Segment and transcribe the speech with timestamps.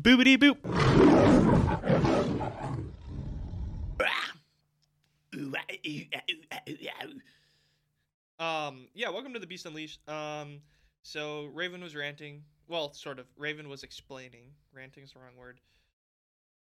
[0.00, 0.58] Boobity boop.
[8.38, 10.00] Um, yeah, welcome to the Beast Unleashed.
[10.08, 10.60] Um,
[11.02, 12.44] so Raven was ranting.
[12.68, 13.26] Well, sort of.
[13.36, 14.52] Raven was explaining.
[14.72, 15.58] Ranting is the wrong word.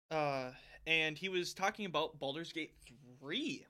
[0.10, 0.52] Uh,
[0.88, 2.74] and he was talking about Baldur's Gate
[3.20, 3.66] 3.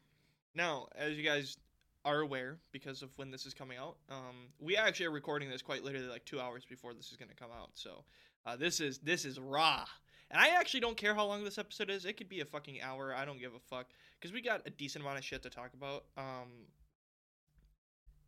[0.55, 1.57] Now, as you guys
[2.05, 5.61] are aware, because of when this is coming out, um, we actually are recording this
[5.61, 7.71] quite literally like two hours before this is going to come out.
[7.73, 8.05] So,
[8.45, 9.85] uh, this is this is raw.
[10.29, 12.05] And I actually don't care how long this episode is.
[12.05, 13.13] It could be a fucking hour.
[13.13, 13.87] I don't give a fuck
[14.19, 16.05] because we got a decent amount of shit to talk about.
[16.17, 16.47] Um,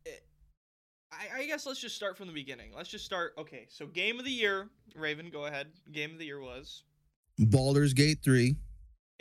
[0.06, 0.26] it,
[1.12, 2.72] I, I guess let's just start from the beginning.
[2.76, 3.34] Let's just start.
[3.38, 4.68] Okay, so game of the year,
[4.98, 5.68] Raven, go ahead.
[5.94, 6.84] Game of the year was,
[7.40, 8.56] Baldur's Gate 3.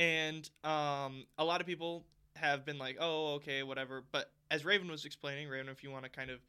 [0.01, 2.05] and um, a lot of people
[2.35, 6.03] have been like, "Oh, okay, whatever." But as Raven was explaining, Raven, if you want
[6.03, 6.41] to kind of,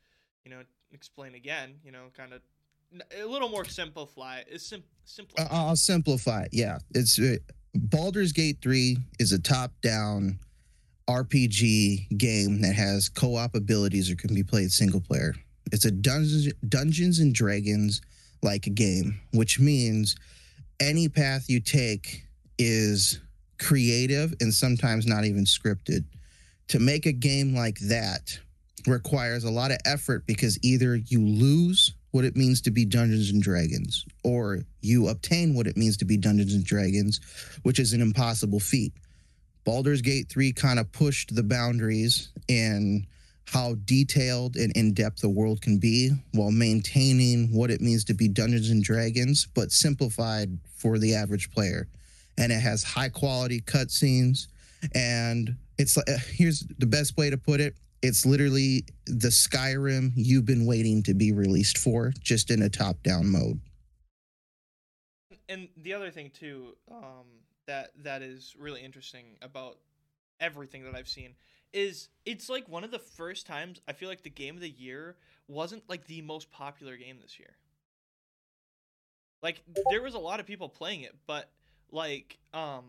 [0.44, 2.41] you know, explain again, you know, kind of
[3.20, 4.41] a little more simplify.
[4.49, 5.43] Is sim- simplify.
[5.43, 6.49] Uh, I'll simplify it.
[6.52, 6.79] Yeah.
[6.93, 7.38] It's uh,
[7.75, 10.39] Baldur's Gate 3 is a top down
[11.09, 15.36] RPG game that has co op abilities or can be played single player.
[15.71, 18.02] It's a Dungeons, Dungeons and Dragons
[18.41, 20.16] like game, which means
[20.80, 22.23] any path you take
[22.59, 23.19] is
[23.59, 26.03] creative and sometimes not even scripted.
[26.69, 28.39] To make a game like that
[28.88, 33.31] requires a lot of effort because either you lose what it means to be Dungeons
[33.31, 37.20] and Dragons or you obtain what it means to be Dungeons and Dragons,
[37.64, 38.94] which is an impossible feat.
[39.64, 43.08] Baldur's Gate 3 kind of pushed the boundaries in
[43.47, 48.14] how detailed and in depth the world can be while maintaining what it means to
[48.14, 51.88] be Dungeons and Dragons, but simplified for the average player.
[52.38, 54.48] And it has high quality cutscenes.
[54.94, 60.11] And it's like, uh, here's the best way to put it it's literally the Skyrim
[60.15, 63.59] you've been waiting to be released for, just in a top down mode.
[65.49, 67.25] and the other thing too um,
[67.65, 69.77] that that is really interesting about
[70.39, 71.33] everything that I've seen
[71.71, 74.69] is it's like one of the first times I feel like the game of the
[74.69, 75.15] year
[75.47, 77.55] wasn't like the most popular game this year.
[79.42, 81.49] Like there was a lot of people playing it, but
[81.92, 82.86] like um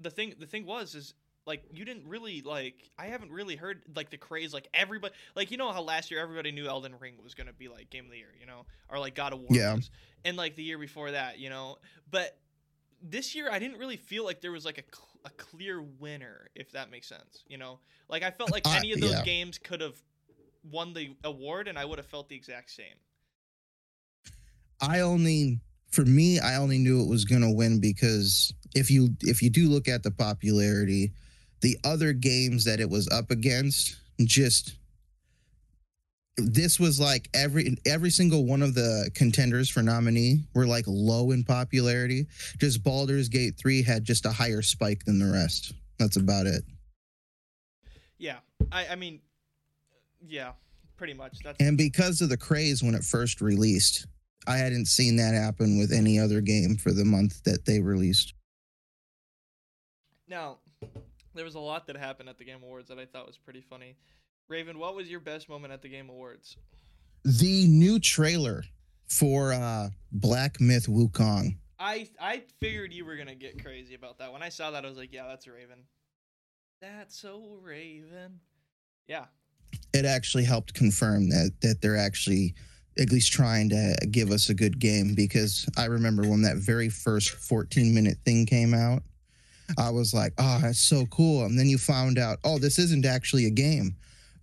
[0.00, 1.14] the thing the thing was is
[1.46, 5.50] like you didn't really like I haven't really heard like the craze like everybody like
[5.50, 8.06] you know how last year everybody knew Elden Ring was going to be like game
[8.06, 9.74] of the year, you know, or like God of War Yeah.
[9.74, 9.90] was.
[10.24, 11.76] And like the year before that, you know.
[12.10, 12.38] But
[13.02, 16.48] this year I didn't really feel like there was like a cl- a clear winner
[16.54, 17.78] if that makes sense, you know.
[18.08, 19.22] Like I felt like I- any of those yeah.
[19.24, 20.00] games could have
[20.70, 22.96] won the award and I would have felt the exact same.
[24.80, 29.42] I only for me, I only knew it was gonna win because if you if
[29.42, 31.12] you do look at the popularity,
[31.64, 34.74] the other games that it was up against just
[36.36, 41.30] this was like every every single one of the contenders for nominee were like low
[41.30, 42.26] in popularity.
[42.58, 45.72] Just Baldur's Gate 3 had just a higher spike than the rest.
[45.98, 46.64] That's about it.
[48.18, 48.40] Yeah.
[48.70, 49.20] I I mean
[50.26, 50.52] yeah,
[50.98, 51.38] pretty much.
[51.42, 54.06] That's And because of the craze when it first released,
[54.46, 58.34] I hadn't seen that happen with any other game for the month that they released.
[60.28, 60.58] Now,
[61.34, 63.60] there was a lot that happened at the Game Awards that I thought was pretty
[63.60, 63.96] funny.
[64.48, 66.56] Raven, what was your best moment at the Game Awards?
[67.24, 68.64] The new trailer
[69.08, 71.56] for uh Black Myth Wukong.
[71.78, 74.32] I I figured you were gonna get crazy about that.
[74.32, 75.84] When I saw that, I was like, yeah, that's a Raven.
[76.80, 78.40] That's so Raven.
[79.06, 79.26] Yeah.
[79.92, 82.54] It actually helped confirm that that they're actually
[82.98, 86.88] at least trying to give us a good game because I remember when that very
[86.88, 89.02] first 14 minute thing came out,
[89.78, 91.44] I was like, oh, that's so cool.
[91.44, 93.96] And then you found out, oh, this isn't actually a game.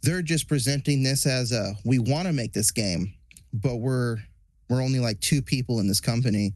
[0.04, 3.14] They're just presenting this as a we want to make this game,
[3.54, 4.18] but we're
[4.70, 6.54] we're only like two people in this company.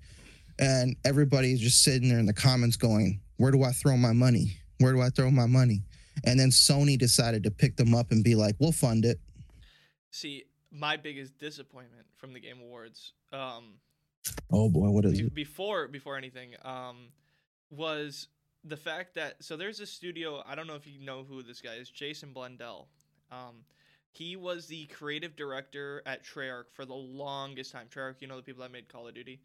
[0.58, 4.58] And everybody's just sitting there in the comments going, Where do I throw my money?
[4.80, 5.84] Where do I throw my money?
[6.24, 9.20] And then Sony decided to pick them up and be like, We'll fund it.
[10.12, 13.76] See, my biggest disappointment from the Game Awards, um,
[14.52, 15.36] Oh boy, what is be- it?
[15.36, 17.10] before before anything, um,
[17.70, 18.28] was
[18.66, 20.44] the fact that so there's a studio.
[20.46, 22.88] I don't know if you know who this guy is, Jason Blundell.
[23.32, 23.64] Um,
[24.12, 27.88] he was the creative director at Treyarch for the longest time.
[27.94, 29.40] Treyarch, you know the people that made Call of Duty.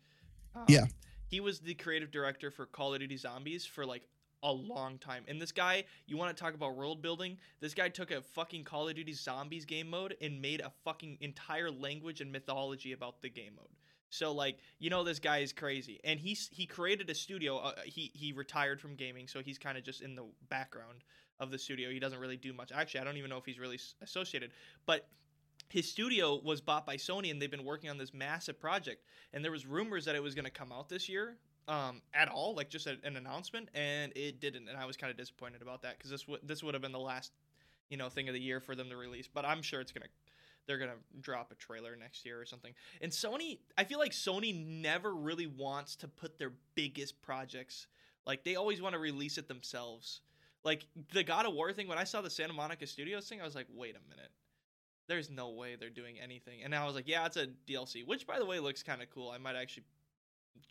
[0.54, 0.86] Um, Yeah.
[1.28, 4.02] He was the creative director for Call of Duty Zombies for like
[4.42, 5.24] a long time.
[5.28, 7.36] And this guy, you want to talk about world building?
[7.60, 11.18] This guy took a fucking Call of Duty Zombies game mode and made a fucking
[11.20, 13.68] entire language and mythology about the game mode.
[14.10, 16.00] So like, you know this guy is crazy.
[16.04, 17.58] And he's he created a studio.
[17.58, 21.04] Uh, he he retired from gaming, so he's kind of just in the background
[21.38, 21.90] of the studio.
[21.90, 22.70] He doesn't really do much.
[22.72, 24.50] Actually, I don't even know if he's really associated.
[24.84, 25.08] But
[25.70, 29.04] his studio was bought by Sony and they've been working on this massive project.
[29.32, 31.36] And there was rumors that it was going to come out this year
[31.68, 35.10] um, at all, like just a, an announcement, and it didn't, and I was kind
[35.10, 37.32] of disappointed about that because this would this would have been the last,
[37.88, 39.28] you know, thing of the year for them to release.
[39.32, 40.06] But I'm sure it's gonna
[40.70, 42.72] they're gonna drop a trailer next year or something.
[43.00, 47.88] And Sony, I feel like Sony never really wants to put their biggest projects
[48.24, 50.20] like they always want to release it themselves.
[50.62, 53.44] Like the God of War thing, when I saw the Santa Monica Studios thing, I
[53.44, 54.30] was like, wait a minute.
[55.08, 56.60] There's no way they're doing anything.
[56.62, 59.02] And now I was like, yeah, it's a DLC, which by the way looks kind
[59.02, 59.30] of cool.
[59.30, 59.82] I might actually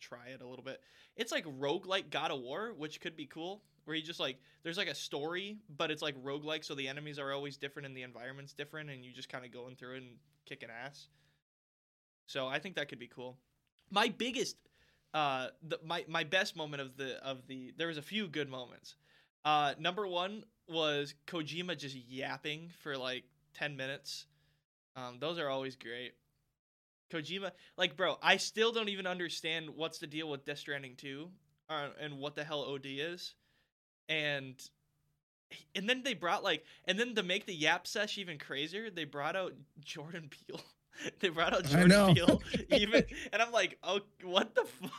[0.00, 0.80] try it a little bit.
[1.16, 3.62] It's like roguelike God of War, which could be cool.
[3.90, 7.18] Where you just like there's like a story, but it's like roguelike, so the enemies
[7.18, 10.06] are always different and the environment's different, and you just kind of going through and
[10.46, 11.08] kicking ass.
[12.26, 13.36] So I think that could be cool.
[13.90, 14.54] My biggest
[15.12, 18.48] uh the, my my best moment of the of the there was a few good
[18.48, 18.94] moments.
[19.44, 24.26] Uh number 1 was Kojima just yapping for like 10 minutes.
[24.94, 26.12] Um those are always great.
[27.12, 31.28] Kojima like bro, I still don't even understand what's the deal with Death Stranding 2
[31.68, 33.34] uh, and what the hell OD is.
[34.10, 34.60] And
[35.74, 39.04] and then they brought like and then to make the yap sesh even crazier, they
[39.04, 40.60] brought out Jordan Peele.
[41.20, 44.92] they brought out Jordan Peele even, and I'm like, oh, what the fuck,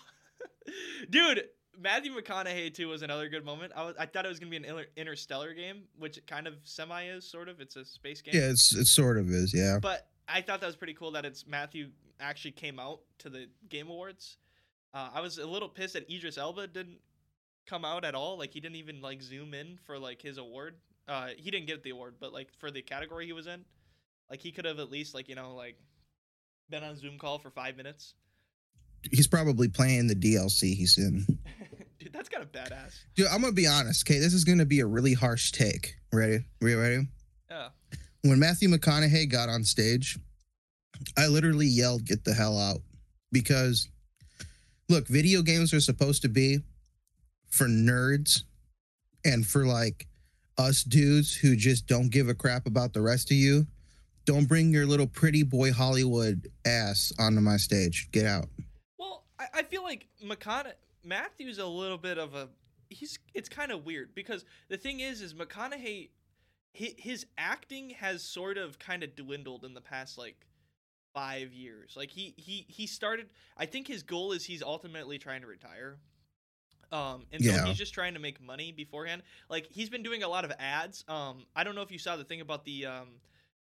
[1.09, 1.43] dude?
[1.79, 3.73] Matthew McConaughey too was another good moment.
[3.75, 6.47] I was, I thought it was gonna be an inter- interstellar game, which it kind
[6.47, 7.59] of semi is, sort of.
[7.59, 8.35] It's a space game.
[8.35, 9.79] Yeah, it's it sort of is, yeah.
[9.81, 13.47] But I thought that was pretty cool that it's Matthew actually came out to the
[13.69, 14.37] Game Awards.
[14.93, 16.99] Uh, I was a little pissed that Idris Elba didn't
[17.67, 18.37] come out at all.
[18.37, 20.75] Like he didn't even like zoom in for like his award.
[21.07, 23.65] Uh, he didn't get the award, but like for the category he was in,
[24.29, 25.75] like he could have at least like you know like
[26.69, 28.13] been on Zoom call for five minutes.
[29.11, 31.25] He's probably playing the DLC he's in.
[31.99, 32.95] Dude, that's kind of badass.
[33.15, 34.09] Dude, I'm gonna be honest.
[34.09, 35.95] Okay, this is gonna be a really harsh take.
[36.13, 36.45] Ready?
[36.61, 36.75] Ready?
[36.75, 37.07] Ready?
[37.49, 37.69] Yeah.
[38.23, 40.17] When Matthew McConaughey got on stage,
[41.17, 42.81] I literally yelled, "Get the hell out!"
[43.31, 43.87] Because,
[44.87, 46.59] look, video games are supposed to be
[47.51, 48.43] for nerds
[49.23, 50.07] and for like
[50.57, 53.67] us dudes who just don't give a crap about the rest of you.
[54.25, 58.09] Don't bring your little pretty boy Hollywood ass onto my stage.
[58.11, 58.47] Get out.
[58.97, 62.49] Well, I, I feel like McCona Matthew's a little bit of a
[62.89, 66.09] he's it's kind of weird because the thing is is McConaughey
[66.73, 70.45] his, his acting has sort of kind of dwindled in the past like
[71.13, 71.93] five years.
[71.95, 73.27] Like he he he started.
[73.57, 75.97] I think his goal is he's ultimately trying to retire.
[76.91, 77.59] Um, and so Yeah.
[77.59, 79.23] he's just trying to make money beforehand.
[79.49, 81.03] Like he's been doing a lot of ads.
[81.07, 83.07] Um, I don't know if you saw the thing about the um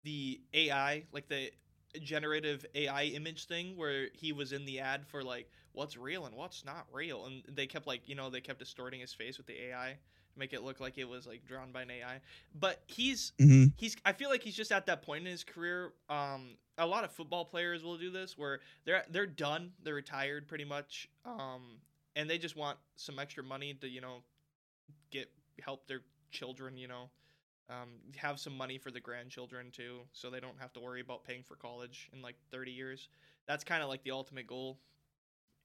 [0.04, 1.50] the AI, like the
[2.02, 6.34] generative AI image thing where he was in the ad for like what's real and
[6.34, 9.46] what's not real, and they kept like you know they kept distorting his face with
[9.46, 9.92] the AI
[10.32, 12.20] to make it look like it was like drawn by an AI.
[12.54, 15.92] But he's hmm he's I feel like he's just at that point in his career.
[16.08, 20.48] Um, a lot of football players will do this where they're they're done, they're retired
[20.48, 21.78] pretty much, um,
[22.16, 24.22] and they just want some extra money to you know
[25.10, 25.30] get
[25.62, 27.10] help their children, you know,
[27.68, 31.24] um, have some money for the grandchildren too, so they don't have to worry about
[31.24, 33.08] paying for college in like thirty years.
[33.46, 34.78] That's kind of like the ultimate goal.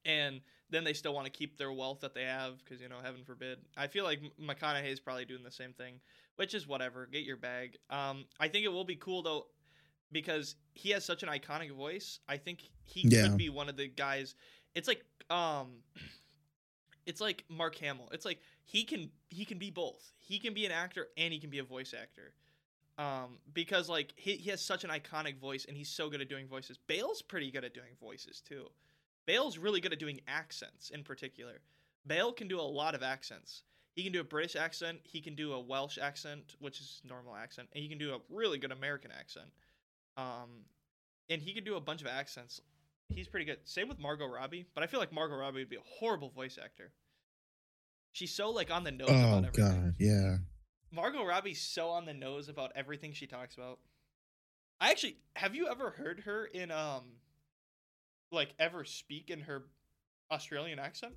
[0.05, 2.97] And then they still want to keep their wealth that they have because you know,
[3.03, 3.57] heaven forbid.
[3.75, 5.99] I feel like McConaughey is probably doing the same thing
[6.35, 7.05] which is whatever.
[7.05, 7.77] Get your bag.
[7.89, 9.47] Um, I think it will be cool though,
[10.11, 12.19] because he has such an iconic voice.
[12.27, 13.23] I think he Yeah.
[13.23, 14.35] could be one of the guys.
[14.73, 15.77] It's like um,
[17.05, 18.09] it's like Mark Hamill.
[18.11, 20.11] It's like he can he can be both.
[20.19, 22.33] He can be an actor and he can be a voice actor.
[22.97, 26.29] Um, because like he, he has such an iconic voice and he's so good at
[26.29, 26.77] doing voices.
[26.87, 28.67] Bale's pretty good at doing voices too.
[29.25, 31.59] Bale's really good at doing accents in particular.
[32.07, 33.63] Bale can do a lot of accents.
[33.95, 34.99] He can do a British accent.
[35.03, 38.19] He can do a Welsh accent, which is normal accent, and he can do a
[38.29, 39.47] really good American accent.
[40.17, 40.65] Um,
[41.29, 42.61] and he can do a bunch of accents.
[43.09, 43.59] He's pretty good.
[43.65, 46.57] Same with Margot Robbie, but I feel like Margot Robbie would be a horrible voice
[46.61, 46.91] actor.
[48.11, 49.81] She's so like on the nose Oh about everything.
[49.83, 50.37] god, yeah.
[50.91, 53.79] Margot Robbie's so on the nose about everything she talks about.
[54.79, 57.03] I actually have you ever heard her in um
[58.31, 59.63] like ever speak in her
[60.31, 61.13] Australian accent?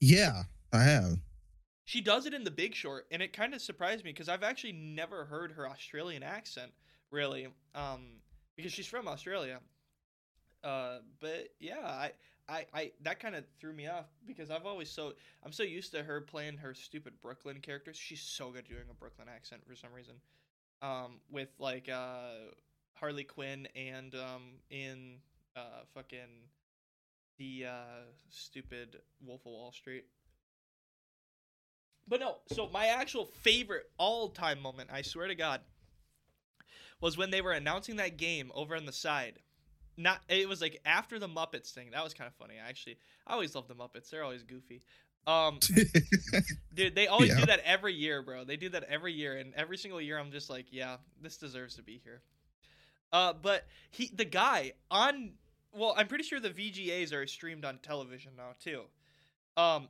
[0.00, 1.18] Yeah, I have.
[1.84, 4.42] She does it in The Big Short, and it kind of surprised me because I've
[4.42, 6.72] actually never heard her Australian accent
[7.12, 7.46] really,
[7.76, 8.06] um,
[8.56, 9.60] because she's from Australia.
[10.64, 12.12] Uh, but yeah, I,
[12.48, 15.12] I, I that kind of threw me off because I've always so
[15.44, 17.96] I'm so used to her playing her stupid Brooklyn characters.
[17.96, 20.14] She's so good doing a Brooklyn accent for some reason.
[20.82, 22.52] Um, with like uh
[22.94, 25.16] Harley Quinn and um in
[25.56, 26.48] uh fucking
[27.38, 30.04] the uh stupid Wolf of Wall Street.
[32.08, 35.60] But no, so my actual favorite all-time moment, I swear to God,
[37.00, 39.40] was when they were announcing that game over on the side.
[39.96, 41.90] Not it was like after the Muppets thing.
[41.92, 42.54] That was kind of funny.
[42.64, 44.10] I Actually, I always love the Muppets.
[44.10, 44.82] They're always goofy.
[45.26, 45.58] Um,
[46.74, 47.40] dude, they always Yeah.
[47.40, 48.44] do that every year, bro.
[48.44, 51.74] They do that every year, and every single year, I'm just like, yeah, this deserves
[51.76, 52.20] to be here.
[53.12, 55.32] Uh, but he, the guy on,
[55.72, 58.82] well, I'm pretty sure the VGAs are streamed on television now too.
[59.56, 59.88] Um,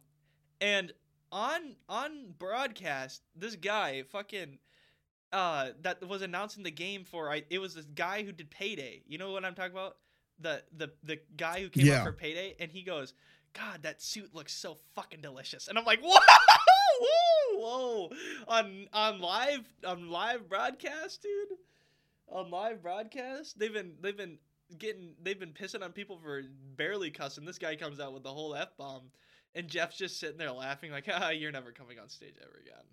[0.61, 0.93] and
[1.33, 4.59] on on broadcast, this guy fucking
[5.33, 9.03] uh that was announcing the game for I it was this guy who did Payday.
[9.07, 9.97] You know what I'm talking about?
[10.39, 11.99] The the the guy who came Yeah.
[12.01, 13.15] up for Payday, and he goes,
[13.55, 16.19] "God, that suit looks so fucking delicious." And I'm like, "Whoa,
[17.01, 18.11] whoa, whoa!"
[18.49, 21.59] On on live on live broadcast, dude.
[22.29, 24.39] On live broadcast, they've been they've been
[24.79, 26.43] getting they've been pissing on people for
[26.77, 27.45] barely cussing.
[27.45, 29.11] This guy comes out with the whole f bomb,
[29.55, 32.85] and Jeff's just sitting there laughing like, "Ah, you're never coming on stage ever again."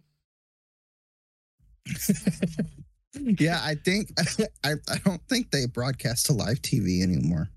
[3.13, 4.11] Yeah, I think
[4.63, 7.49] I, I don't think they broadcast to live TV anymore.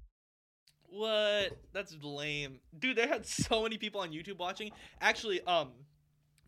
[0.89, 1.57] What?
[1.73, 2.61] That's lame.
[2.79, 4.71] Dude, they had so many people on YouTube watching.
[5.01, 5.71] Actually, um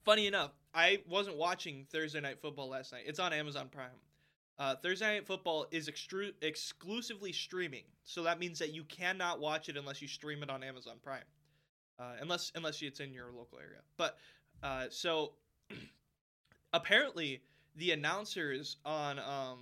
[0.09, 3.03] funny enough, I wasn't watching Thursday night football last night.
[3.07, 3.91] It's on Amazon Prime.
[4.59, 9.69] Uh, Thursday night football is extru- exclusively streaming, so that means that you cannot watch
[9.69, 11.23] it unless you stream it on Amazon Prime,
[12.01, 13.81] uh, unless unless it's in your local area.
[13.99, 14.17] But
[14.63, 15.33] uh, so
[16.73, 17.43] apparently
[17.79, 19.59] the announcers on um,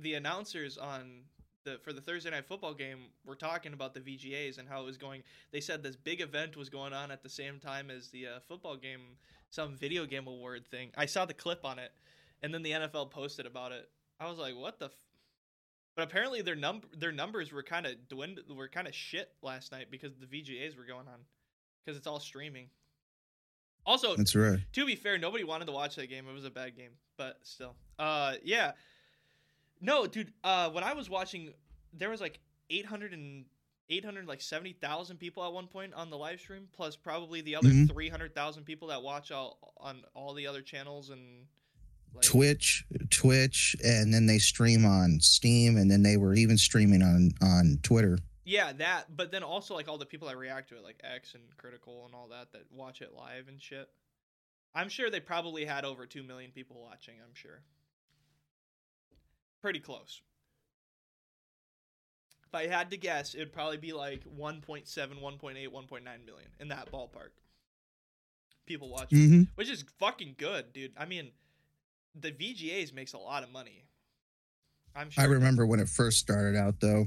[0.00, 1.22] the announcers on
[1.64, 4.84] the for the Thursday night football game were talking about the VGAs and how it
[4.84, 5.22] was going.
[5.52, 8.40] They said this big event was going on at the same time as the uh,
[8.46, 9.00] football game,
[9.50, 10.90] some video game award thing.
[10.96, 11.92] I saw the clip on it,
[12.42, 13.88] and then the NFL posted about it.
[14.20, 14.86] I was like, what the.
[14.86, 14.92] F-?
[15.96, 19.70] But apparently their number their numbers were kind of dwind were kind of shit last
[19.70, 21.20] night because the VGAs were going on
[21.84, 22.66] because it's all streaming.
[23.86, 24.58] Also, That's right.
[24.72, 26.26] to be fair, nobody wanted to watch that game.
[26.28, 27.74] It was a bad game, but still.
[27.98, 28.72] Uh, yeah.
[29.80, 30.32] No, dude.
[30.42, 31.52] Uh, when I was watching,
[31.92, 32.38] there was like
[32.70, 33.44] 800 and
[33.90, 37.68] 800 like 70,000 people at one point on the live stream, plus probably the other
[37.68, 37.90] Mhm.
[37.92, 41.46] 300,000 people that watch all on all the other channels and
[42.14, 47.02] like, Twitch, Twitch, and then they stream on Steam, and then they were even streaming
[47.02, 48.18] on on Twitter.
[48.44, 49.16] Yeah, that.
[49.16, 52.04] But then also like all the people that react to it, like X and Critical
[52.06, 53.88] and all that, that watch it live and shit.
[54.74, 57.14] I'm sure they probably had over two million people watching.
[57.22, 57.60] I'm sure.
[59.62, 60.20] Pretty close.
[62.46, 66.90] If I had to guess, it'd probably be like 1.7, 1.8, 1.9 million in that
[66.92, 67.30] ballpark.
[68.66, 69.42] People watching, Mm-hmm.
[69.56, 70.92] which is fucking good, dude.
[70.96, 71.30] I mean,
[72.14, 73.84] the VGAs makes a lot of money.
[74.96, 75.22] I'm sure.
[75.22, 77.06] I remember when it first started out, though.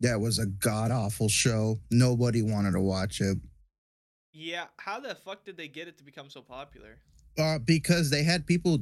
[0.00, 1.78] That was a god awful show.
[1.90, 3.38] Nobody wanted to watch it
[4.32, 6.98] Yeah, how the fuck did they get it to become so popular?
[7.38, 8.78] uh, because they had people.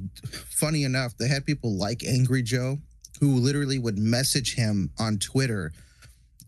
[0.49, 2.78] Funny enough, they had people like Angry Joe
[3.20, 5.73] who literally would message him on Twitter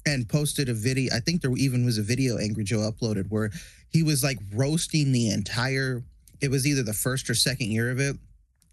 [0.07, 1.15] and posted a video.
[1.15, 3.51] I think there even was a video Angry Joe uploaded where
[3.91, 6.03] he was like roasting the entire.
[6.41, 8.17] It was either the first or second year of it,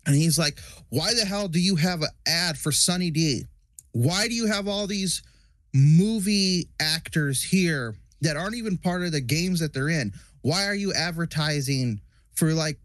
[0.06, 0.60] and he's like,
[0.90, 3.46] "Why the hell do you have an ad for Sunny D?
[3.92, 5.22] Why do you have all these
[5.76, 10.14] movie actors here that aren't even part of the games that they're in?
[10.42, 12.00] Why are you advertising
[12.34, 12.80] for like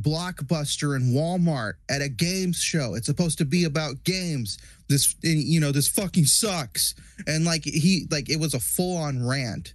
[0.00, 2.94] Blockbuster and Walmart at a games show?
[2.94, 4.58] It's supposed to be about games.
[4.88, 6.94] This you know, this fucking sucks."
[7.26, 9.74] And like he like it was a full-on rant.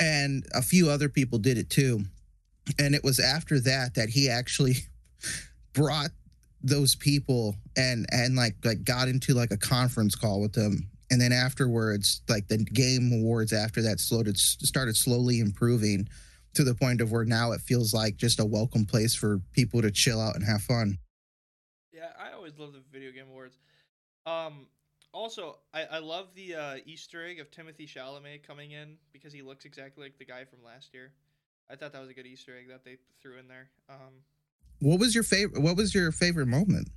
[0.00, 2.04] And a few other people did it too.
[2.78, 4.76] And it was after that that he actually
[5.72, 6.10] brought
[6.62, 11.20] those people and and like like got into like a conference call with them and
[11.20, 16.08] then afterwards like the game awards after that slowed started slowly improving
[16.54, 19.82] to the point of where now it feels like just a welcome place for people
[19.82, 20.98] to chill out and have fun
[21.92, 23.58] Yeah, I always love the video game awards.
[24.26, 24.66] Um,
[25.12, 29.42] also, I, I love the uh, Easter egg of Timothy Chalamet coming in because he
[29.42, 31.12] looks exactly like the guy from last year.
[31.70, 33.70] I thought that was a good Easter egg that they threw in there.
[33.88, 34.22] Um,
[34.80, 36.88] what was your favorite what was your favorite moment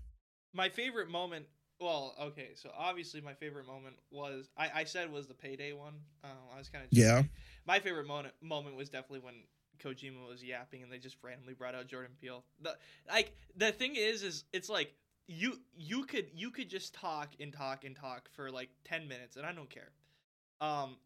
[0.53, 1.45] my favorite moment.
[1.81, 5.95] Well, okay, so obviously my favorite moment was I, I said was the payday one.
[6.23, 7.23] Um, I was kind of Yeah.
[7.65, 9.33] My favorite moment moment was definitely when
[9.79, 12.43] Kojima was yapping and they just randomly brought out Jordan Peele.
[12.61, 12.77] The
[13.09, 14.93] like the thing is is it's like
[15.27, 19.35] you you could you could just talk and talk and talk for like 10 minutes
[19.35, 19.89] and I don't care.
[20.61, 20.97] Um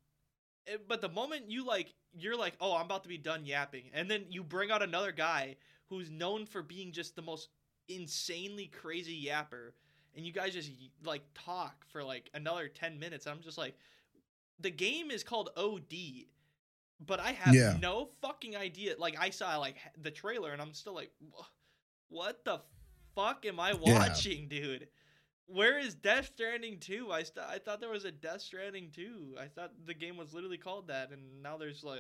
[0.67, 3.91] it- but the moment you like you're like, "Oh, I'm about to be done yapping."
[3.93, 5.57] And then you bring out another guy
[5.89, 7.49] who's known for being just the most
[7.87, 9.71] insanely crazy yapper
[10.15, 10.71] and you guys just
[11.03, 13.27] like talk for like another 10 minutes.
[13.27, 13.75] I'm just like
[14.59, 16.27] the game is called OD,
[17.05, 17.77] but I have Yeah.
[17.81, 18.95] no fucking idea.
[18.97, 21.11] Like I saw like the trailer and I'm still like
[22.09, 22.61] what the
[23.15, 23.77] fuck am I Yeah.
[23.99, 24.87] watching, dude?
[25.47, 27.11] Where is Death Stranding 2?
[27.11, 29.35] I st- I thought there was a Death Stranding 2.
[29.39, 31.99] I thought the game was literally called that, and now there's like,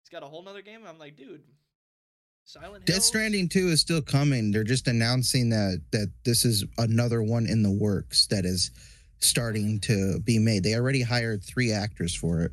[0.00, 0.86] it's got a whole nother game.
[0.86, 1.42] I'm like, dude,
[2.48, 4.50] Silent Death Stranding 2 is still coming.
[4.50, 8.70] They're just announcing that that this is another one in the works that is
[9.18, 10.62] starting to be made.
[10.62, 12.52] They already hired three actors for it.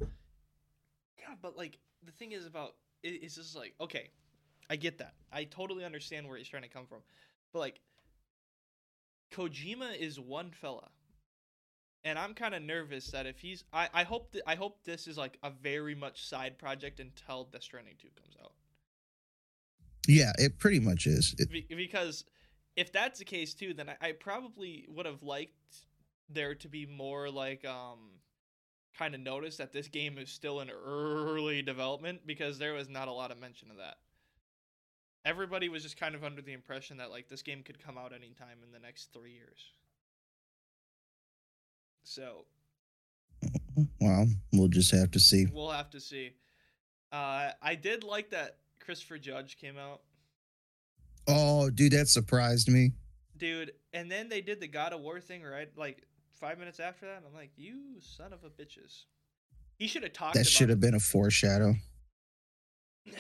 [1.18, 4.10] Yeah, but like the thing is about it's just like okay,
[4.70, 5.14] I get that.
[5.32, 7.00] I totally understand where he's trying to come from,
[7.54, 7.80] but like
[9.32, 10.90] Kojima is one fella,
[12.04, 15.08] and I'm kind of nervous that if he's I I hope that I hope this
[15.08, 18.52] is like a very much side project until Death Stranding two comes out.
[20.08, 21.36] Yeah, it pretty much is.
[21.38, 22.26] It, Be- because
[22.76, 25.54] if that's the case too, then I, I probably would have liked
[26.30, 28.00] there to be more like um
[28.98, 33.08] kind of notice that this game is still in early development because there was not
[33.08, 33.98] a lot of mention of that.
[35.26, 38.14] Everybody was just kind of under the impression that like this game could come out
[38.14, 39.72] anytime in the next three years.
[42.04, 42.46] So
[44.00, 45.48] well, we'll just have to see.
[45.52, 46.32] we'll have to see.
[47.12, 50.02] Uh, I did like that Christopher Judge came out.
[51.28, 52.92] Oh, dude, that surprised me.
[53.38, 53.72] dude.
[53.94, 55.70] And then they did the God of War thing, right?
[55.76, 56.04] Like
[56.34, 59.06] five minutes after that, I'm like, you son of a bitches.
[59.78, 60.36] He should have talked.
[60.36, 61.76] That should have been a foreshadow.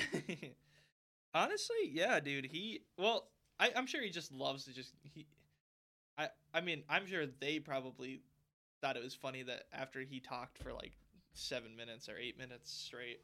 [1.33, 2.45] Honestly, yeah, dude.
[2.45, 3.27] He well,
[3.59, 5.27] I, I'm sure he just loves to just he.
[6.17, 8.21] I I mean, I'm sure they probably
[8.81, 10.93] thought it was funny that after he talked for like
[11.33, 13.19] seven minutes or eight minutes straight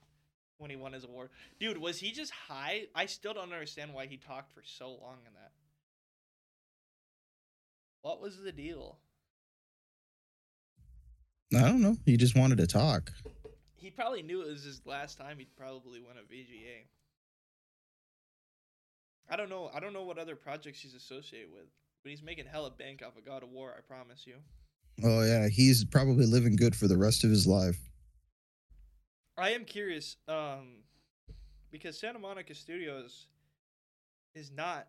[0.62, 2.84] when he won his award, dude, was he just high?
[2.96, 5.52] I still don't understand why he talked for so long in that.
[8.04, 9.00] What was the deal?
[11.56, 11.98] I don't know.
[12.06, 13.12] He just wanted to talk.
[13.76, 16.86] He probably knew it was his last time he'd probably win a VGA.
[19.30, 19.70] I don't know.
[19.74, 21.66] I don't know what other projects he's associated with,
[22.04, 23.74] but he's making hella bank off of God of War.
[23.78, 24.36] I promise you.
[25.04, 27.91] Oh yeah, he's probably living good for the rest of his life.
[29.42, 30.84] I am curious, um,
[31.72, 33.26] because Santa Monica Studios
[34.36, 34.88] is not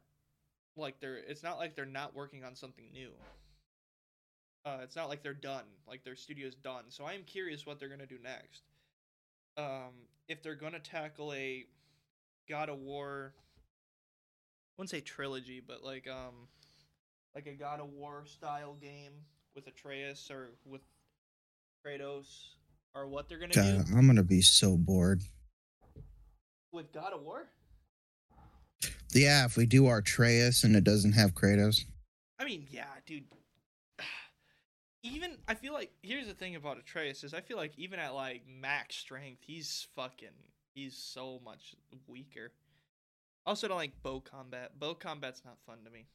[0.76, 1.16] like they're.
[1.16, 3.12] It's not like they're not working on something new.
[4.66, 5.64] Uh, it's not like they're done.
[5.88, 6.84] Like their studio's done.
[6.90, 8.64] So I am curious what they're gonna do next.
[9.56, 9.92] Um,
[10.28, 11.64] if they're gonna tackle a
[12.46, 13.32] God of War.
[13.34, 16.48] I wouldn't say trilogy, but like um,
[17.34, 19.12] like a God of War style game
[19.54, 20.82] with Atreus or with
[21.84, 22.56] Kratos,
[22.94, 25.22] or what they're gonna God, do I'm gonna be so bored.
[26.72, 27.48] with God of War.
[29.12, 31.84] Yeah, if we do Atreus and it doesn't have Kratos.
[32.38, 33.24] I mean, yeah, dude.
[35.02, 38.14] Even I feel like here's the thing about Atreus is I feel like even at
[38.14, 40.28] like max strength, he's fucking
[40.74, 41.74] he's so much
[42.06, 42.52] weaker.
[43.44, 44.78] Also don't like bow combat.
[44.78, 46.06] Bow combat's not fun to me.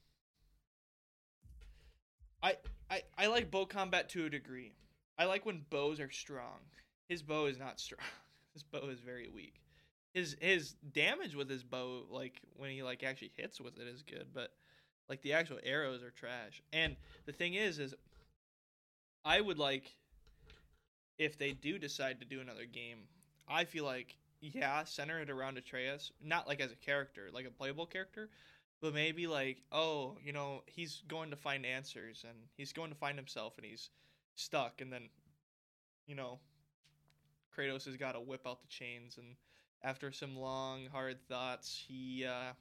[2.42, 2.56] I
[2.90, 4.72] I I like bow combat to a degree.
[5.18, 6.60] I like when bows are strong.
[7.10, 8.02] His bow is not strong.
[8.54, 9.62] His bow is very weak.
[10.14, 14.02] His his damage with his bow, like when he like actually hits with it, is
[14.02, 14.52] good, but
[15.10, 16.62] like the actual arrows are trash.
[16.74, 16.96] And
[17.28, 17.94] the thing is, is
[19.24, 19.96] I would like
[21.20, 23.00] if they do decide to do another game.
[23.48, 27.52] I feel like yeah, center it around Atreus, not like as a character, like a
[27.52, 28.30] playable character,
[28.82, 32.98] but maybe like oh, you know, he's going to find answers and he's going to
[32.98, 33.90] find himself and he's
[34.38, 35.10] stuck, and then
[36.06, 36.40] you know,
[37.56, 39.36] Kratos has got to whip out the chains and
[39.84, 42.54] after some long hard thoughts, he uh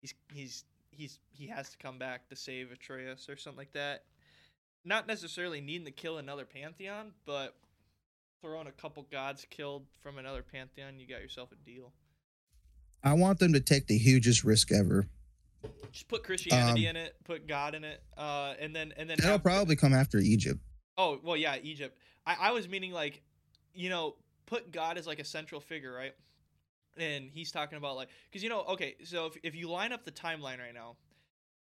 [0.00, 4.04] he's he's he's he has to come back to save Atreus or something like that.
[4.84, 7.54] Not necessarily needing to kill another pantheon, but
[8.40, 11.92] throwing a couple gods killed from another pantheon, you got yourself a deal.
[13.02, 15.08] I want them to take the hugest risk ever.
[15.92, 19.18] Just put Christianity Um, in it, put God in it, uh, and then and then
[19.20, 20.60] That'll probably come after Egypt.
[20.98, 21.96] Oh well, yeah, Egypt.
[22.26, 23.22] I, I was meaning like,
[23.74, 26.14] you know, put God as like a central figure, right?
[26.98, 30.04] And he's talking about like, because you know, okay, so if if you line up
[30.04, 30.96] the timeline right now,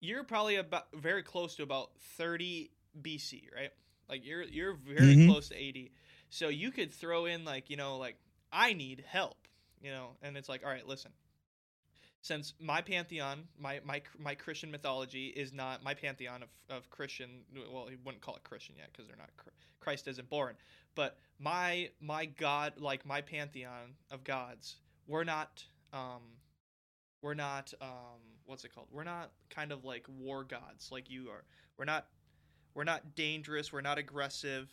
[0.01, 2.71] you're probably about very close to about 30
[3.03, 3.71] BC, right?
[4.09, 5.27] Like you're you're very Mhm.
[5.27, 5.93] close to 80.
[6.31, 8.17] So you could throw in like, you know, like
[8.53, 9.37] I need help,
[9.83, 11.13] you know, and it's like, all right, listen.
[12.25, 17.43] Since my pantheon, my my my Christian mythology is not my pantheon of, of Christian.
[17.71, 19.29] Well, he wouldn't call it Christian yet because they're not.
[19.79, 20.55] Christ isn't born.
[20.95, 25.63] But my my God, like my pantheon of gods, we're not.
[25.93, 26.23] Um,
[27.21, 27.75] we're not.
[27.83, 28.89] Um, what's it called?
[28.91, 31.45] We're not kind of like war gods like you are.
[31.77, 32.07] We're not.
[32.73, 33.71] We're not dangerous.
[33.71, 34.71] We're not aggressive.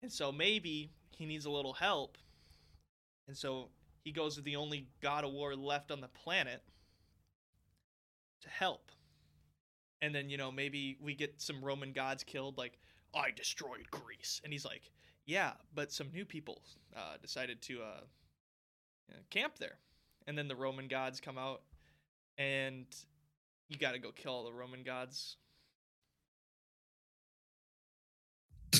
[0.00, 2.16] And so maybe he needs a little help.
[3.26, 3.68] And so
[4.04, 6.62] he goes to the only god of war left on the planet
[8.48, 8.92] to help.
[10.00, 12.78] and then you know maybe we get some Roman gods killed, like
[13.14, 14.90] I destroyed Greece, and he's like,
[15.26, 16.62] yeah, but some new people
[16.96, 18.00] uh, decided to uh,
[19.30, 19.78] camp there,
[20.26, 21.62] and then the Roman gods come out,
[22.38, 22.86] and
[23.68, 25.36] you got to go kill all the Roman gods.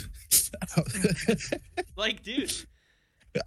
[1.97, 2.53] like, dude.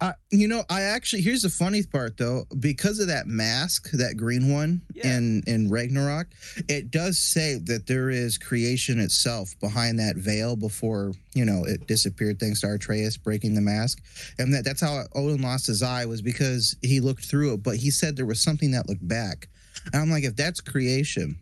[0.00, 4.16] I, you know, I actually here's the funny part though, because of that mask, that
[4.16, 5.16] green one Yeah.
[5.16, 6.28] in in Ragnarok,
[6.68, 11.86] it does say that there is creation itself behind that veil before you know it
[11.86, 13.98] disappeared thanks to Atreus breaking the mask,
[14.38, 17.76] and that that's how Odin lost his eye was because he looked through it, but
[17.76, 19.48] he said there was something that looked back,
[19.92, 21.36] and I'm like, if that's creation,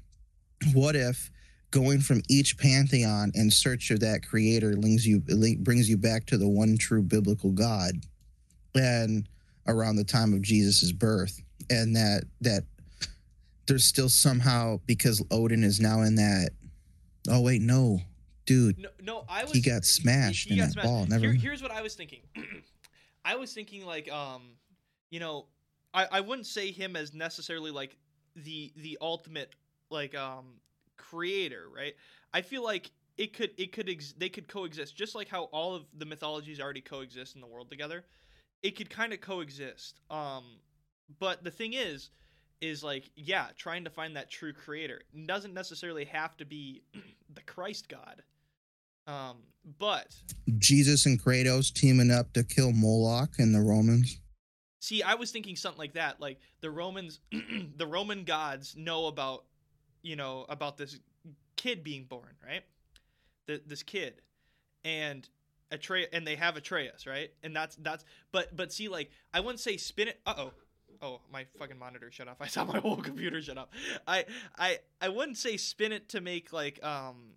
[0.72, 1.30] what if?
[1.72, 6.76] Going from each pantheon in search of that creator brings you back to the one
[6.76, 7.92] true biblical God
[8.74, 9.28] and
[9.66, 12.64] around the time of Jesus's birth, and that that
[13.66, 16.50] there's still somehow because Odin is now in that.
[17.28, 18.00] Oh wait, no,
[18.46, 19.52] dude, No, no, I was.
[19.52, 20.86] he got smashed he in got that smashed.
[20.88, 21.06] ball.
[21.06, 21.26] Never.
[21.26, 22.20] Here, here's what I was thinking.
[23.24, 24.42] I was thinking like, um,
[25.10, 25.46] you know,
[25.92, 27.96] I, I wouldn't say him as necessarily like
[28.36, 29.54] the the ultimate
[29.90, 30.54] like um
[30.96, 31.94] creator, right?
[32.32, 35.74] I feel like it could it could ex- they could coexist just like how all
[35.74, 38.04] of the mythologies already coexist in the world together.
[38.62, 40.00] It could kind of coexist.
[40.10, 40.44] Um,
[41.18, 42.10] but the thing is,
[42.60, 46.82] is like yeah, trying to find that true creator It doesn't necessarily have to be
[47.34, 48.22] the Christ God.
[49.06, 49.38] Um,
[49.78, 50.14] but
[50.58, 54.20] Jesus and Kratos teaming up to kill Moloch and the Romans.
[54.80, 56.20] see, I was thinking something like that.
[56.20, 57.20] Like the Romans,
[57.76, 59.44] the Roman gods know about,
[60.02, 60.98] you know, about this
[61.56, 62.62] kid being born, right?
[63.46, 64.20] The, this kid,
[64.84, 65.28] and
[65.70, 67.30] Atreus, and they have Atreus, right?
[67.42, 68.04] And that's that's.
[68.32, 70.20] But but see, like I wouldn't say spin it.
[70.26, 70.52] Uh oh.
[71.02, 72.36] Oh, my fucking monitor shut off.
[72.40, 73.68] I saw my whole computer shut off.
[74.06, 74.24] I
[74.58, 77.34] I I wouldn't say spin it to make like um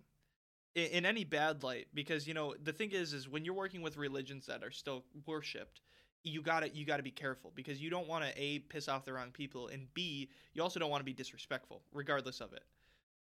[0.74, 3.82] in, in any bad light because you know the thing is is when you're working
[3.82, 5.80] with religions that are still worshipped
[6.22, 9.12] you gotta you gotta be careful because you don't want to a piss off the
[9.12, 12.64] wrong people and b you also don't want to be disrespectful regardless of it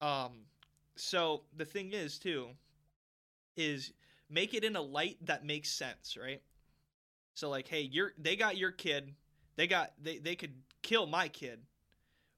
[0.04, 0.32] um
[0.96, 2.48] so the thing is too
[3.56, 3.92] is
[4.30, 6.42] make it in a light that makes sense right
[7.34, 9.14] so like hey you're they got your kid
[9.56, 11.60] they got they, they could kill my kid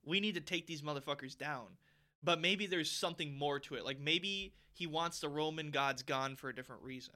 [0.04, 1.66] we need to take these motherfuckers down
[2.22, 3.84] but maybe there's something more to it.
[3.84, 7.14] Like maybe he wants the Roman gods gone for a different reason.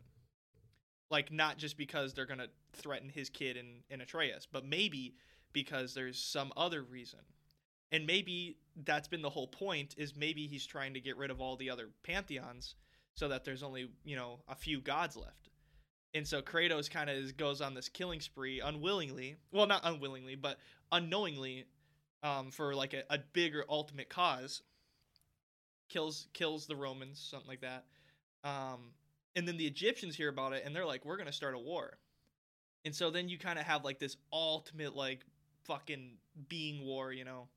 [1.11, 5.15] Like not just because they're gonna threaten his kid and, and Atreus, but maybe
[5.53, 7.21] because there's some other reason.
[7.93, 11.41] And maybe that's been the whole point is maybe he's trying to get rid of
[11.41, 12.75] all the other pantheons
[13.15, 15.51] so that there's only, you know, a few gods left.
[16.15, 19.37] And so Kratos kind of goes on this killing spree unwillingly.
[19.53, 20.59] Well, not unwillingly, but
[20.93, 21.65] unknowingly
[22.23, 24.63] um, for like a, a bigger ultimate cause
[25.89, 27.85] kills kills the Romans, something like that.
[28.43, 28.93] Um,
[29.37, 31.99] and then the Egyptians hear about it and they're like, "We're gonna start a war."
[32.85, 35.25] And so then you kind of have like this ultimate like
[35.65, 36.17] fucking
[36.49, 37.49] being war, you know,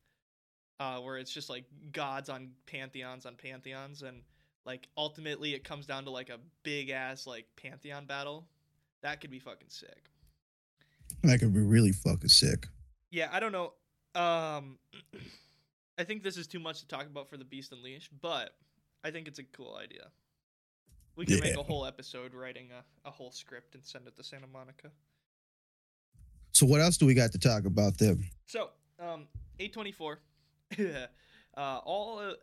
[0.79, 4.21] uh, where it's just like gods on pantheons on pantheons, and
[4.67, 8.45] like ultimately it comes down to like a big ass like pantheon battle.
[9.01, 10.11] That could be fucking sick.
[11.23, 12.67] That could be really fucking sick.
[13.09, 13.73] Yeah, I don't know.
[14.13, 14.77] Um,
[15.97, 18.55] I think this is too much to talk about for the Beast Unleashed, but
[19.03, 20.09] I think it's a cool idea.
[21.15, 24.23] We can make a whole episode writing a, a whole script and send it to
[24.23, 24.91] Santa Monica.
[26.51, 29.27] So what else do we got to talk about then So, um,
[29.59, 30.17] A24,
[30.79, 31.07] uh,
[31.57, 32.35] all a,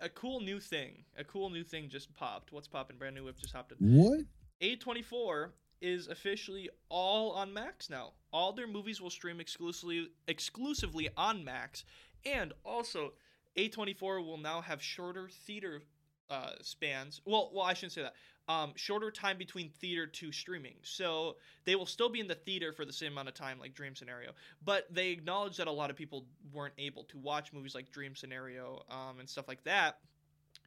[0.00, 1.04] a, cool new thing.
[1.18, 2.52] A cool new thing just popped.
[2.52, 2.96] What's popping?
[2.96, 3.78] Brand new whip just hopped in.
[3.96, 4.20] What?
[4.60, 8.12] A24 is officially all on Max now.
[8.32, 11.84] All their movies will stream exclusively exclusively on Max,
[12.24, 13.12] and also
[13.56, 15.82] A24 will now have shorter theater
[16.30, 17.20] uh, spans.
[17.24, 18.14] Well, well, I shouldn't say that.
[18.46, 20.74] Um, shorter time between theater to streaming.
[20.82, 23.74] So they will still be in the theater for the same amount of time, like
[23.74, 24.32] Dream Scenario.
[24.62, 28.14] But they acknowledge that a lot of people weren't able to watch movies like Dream
[28.14, 29.98] Scenario um, and stuff like that.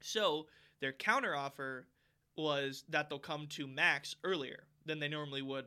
[0.02, 0.48] So
[0.80, 1.84] their counteroffer
[2.36, 5.66] was that they'll come to Max earlier than they normally would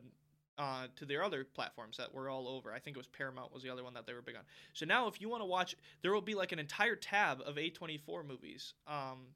[0.61, 2.73] uh, to their other platforms that were all over.
[2.73, 4.42] I think it was Paramount was the other one that they were big on.
[4.75, 7.57] So now, if you want to watch, there will be like an entire tab of
[7.57, 8.75] A24 movies.
[8.87, 9.29] Um,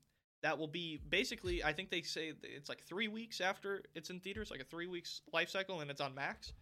[0.44, 4.20] that will be basically, I think they say it's like three weeks after it's in
[4.20, 6.52] theaters, like a three weeks life cycle, and it's on Max.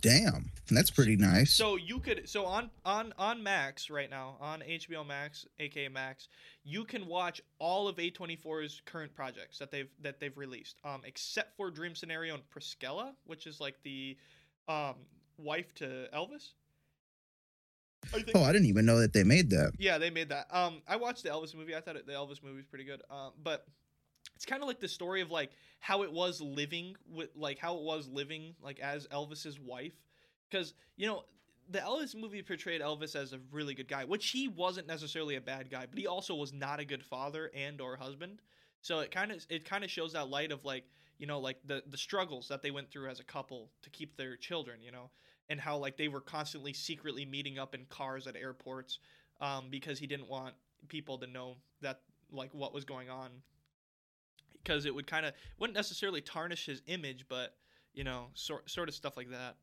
[0.00, 1.52] Damn, that's pretty nice.
[1.52, 6.28] So you could so on on on Max right now on HBO Max, aka Max,
[6.62, 11.56] you can watch all of A24's current projects that they've that they've released, um, except
[11.56, 14.16] for Dream Scenario and Priscilla, which is like the
[14.68, 14.94] um
[15.36, 16.52] wife to Elvis.
[18.06, 19.72] Think Oh, I didn't even know that they made that.
[19.78, 20.46] Yeah, they made that.
[20.50, 21.74] Um, I watched the Elvis movie.
[21.74, 23.02] I thought it, the Elvis movie was pretty good.
[23.10, 23.66] Um, but
[24.34, 27.76] it's kind of like the story of like how it was living with like how
[27.76, 29.94] it was living like as Elvis's wife,
[30.48, 31.24] because you know
[31.68, 35.40] the Elvis movie portrayed Elvis as a really good guy, which he wasn't necessarily a
[35.40, 38.40] bad guy, but he also was not a good father and or husband.
[38.80, 40.84] So it kind of it kind of shows that light of like
[41.18, 44.16] you know like the the struggles that they went through as a couple to keep
[44.16, 45.10] their children, you know,
[45.48, 48.98] and how like they were constantly secretly meeting up in cars at airports
[49.40, 50.54] um, because he didn't want
[50.88, 53.30] people to know that like what was going on.
[54.62, 57.54] Because it would kind of wouldn't necessarily tarnish his image but
[57.94, 59.56] you know sort sort of stuff like that.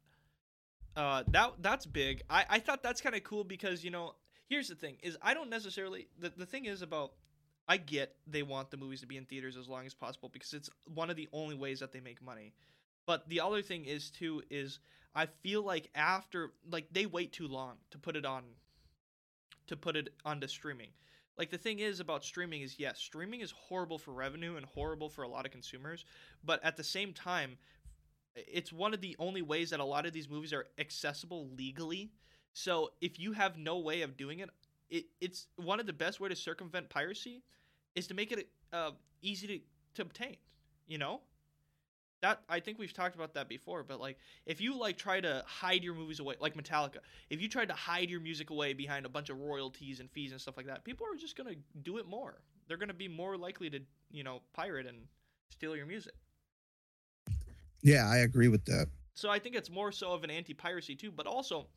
[0.95, 2.21] Uh that that's big.
[2.29, 4.15] I i thought that's kind of cool because you know
[4.47, 7.13] here's the thing is i don't necessarily the, the thing is about
[7.67, 10.53] i get they want the movies to be in theaters as long as possible because
[10.53, 12.53] it's one of the only ways that they make money.
[13.05, 14.79] But the other thing is too is
[15.15, 18.43] i feel like after like they wait too long to put it on
[19.67, 20.89] to put it onto streaming.
[21.37, 25.09] Like the thing is about streaming is yes streaming is horrible for revenue and horrible
[25.09, 26.05] for a lot of consumers
[26.45, 27.57] but at the same time
[28.35, 32.11] it's one of the only ways that a lot of these movies are accessible legally.
[32.53, 34.49] So if you have no way of doing it,
[34.89, 37.43] it it's one of the best way to circumvent piracy
[37.95, 39.59] is to make it uh, easy to,
[39.95, 40.37] to obtain
[40.87, 41.21] you know
[42.25, 45.43] that I think we've talked about that before, but like if you like try to
[45.45, 46.97] hide your movies away, like Metallica,
[47.29, 50.31] if you tried to hide your music away behind a bunch of royalties and fees
[50.31, 52.41] and stuff like that, people are just gonna do it more.
[52.67, 53.79] They're gonna be more likely to
[54.11, 54.97] you know pirate and
[55.51, 56.13] steal your music.
[57.83, 58.87] Yeah, I agree with that.
[59.13, 61.67] So I think it's more so of an anti-piracy too, but also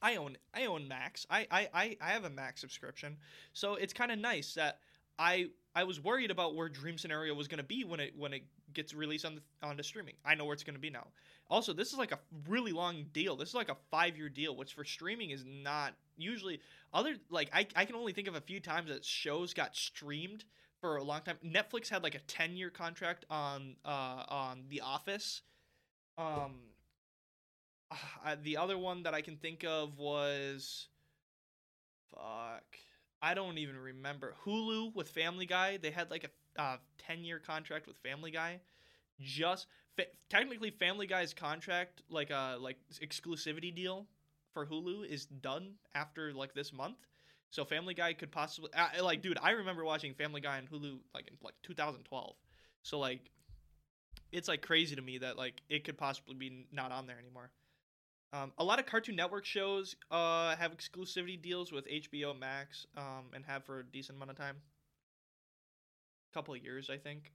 [0.00, 1.26] I own I own Max.
[1.28, 3.18] I I I, I have a Max subscription,
[3.52, 4.78] so it's kind of nice that
[5.18, 8.32] I I was worried about where Dream Scenario was going to be when it when
[8.32, 8.44] it
[8.76, 10.14] gets released on the onto streaming.
[10.24, 11.08] I know where it's going to be now.
[11.50, 13.34] Also, this is like a really long deal.
[13.34, 16.60] This is like a five year deal, which for streaming is not usually
[16.94, 20.44] other like I I can only think of a few times that shows got streamed
[20.80, 21.38] for a long time.
[21.44, 25.42] Netflix had like a ten year contract on uh on The Office.
[26.18, 26.54] Um,
[27.90, 30.88] uh, the other one that I can think of was
[32.10, 32.64] fuck.
[33.22, 35.78] I don't even remember Hulu with Family Guy.
[35.78, 38.60] They had like a uh, ten year contract with Family Guy.
[39.20, 44.06] Just fa- technically, Family Guy's contract, like a like exclusivity deal
[44.52, 46.96] for Hulu, is done after like this month.
[47.50, 49.38] So Family Guy could possibly uh, like, dude.
[49.40, 52.34] I remember watching Family Guy on Hulu like in like 2012.
[52.82, 53.30] So like,
[54.32, 57.50] it's like crazy to me that like it could possibly be not on there anymore.
[58.32, 63.26] Um, a lot of Cartoon Network shows uh, have exclusivity deals with HBO Max um,
[63.34, 64.56] and have for a decent amount of time.
[66.32, 67.32] A couple of years, I think.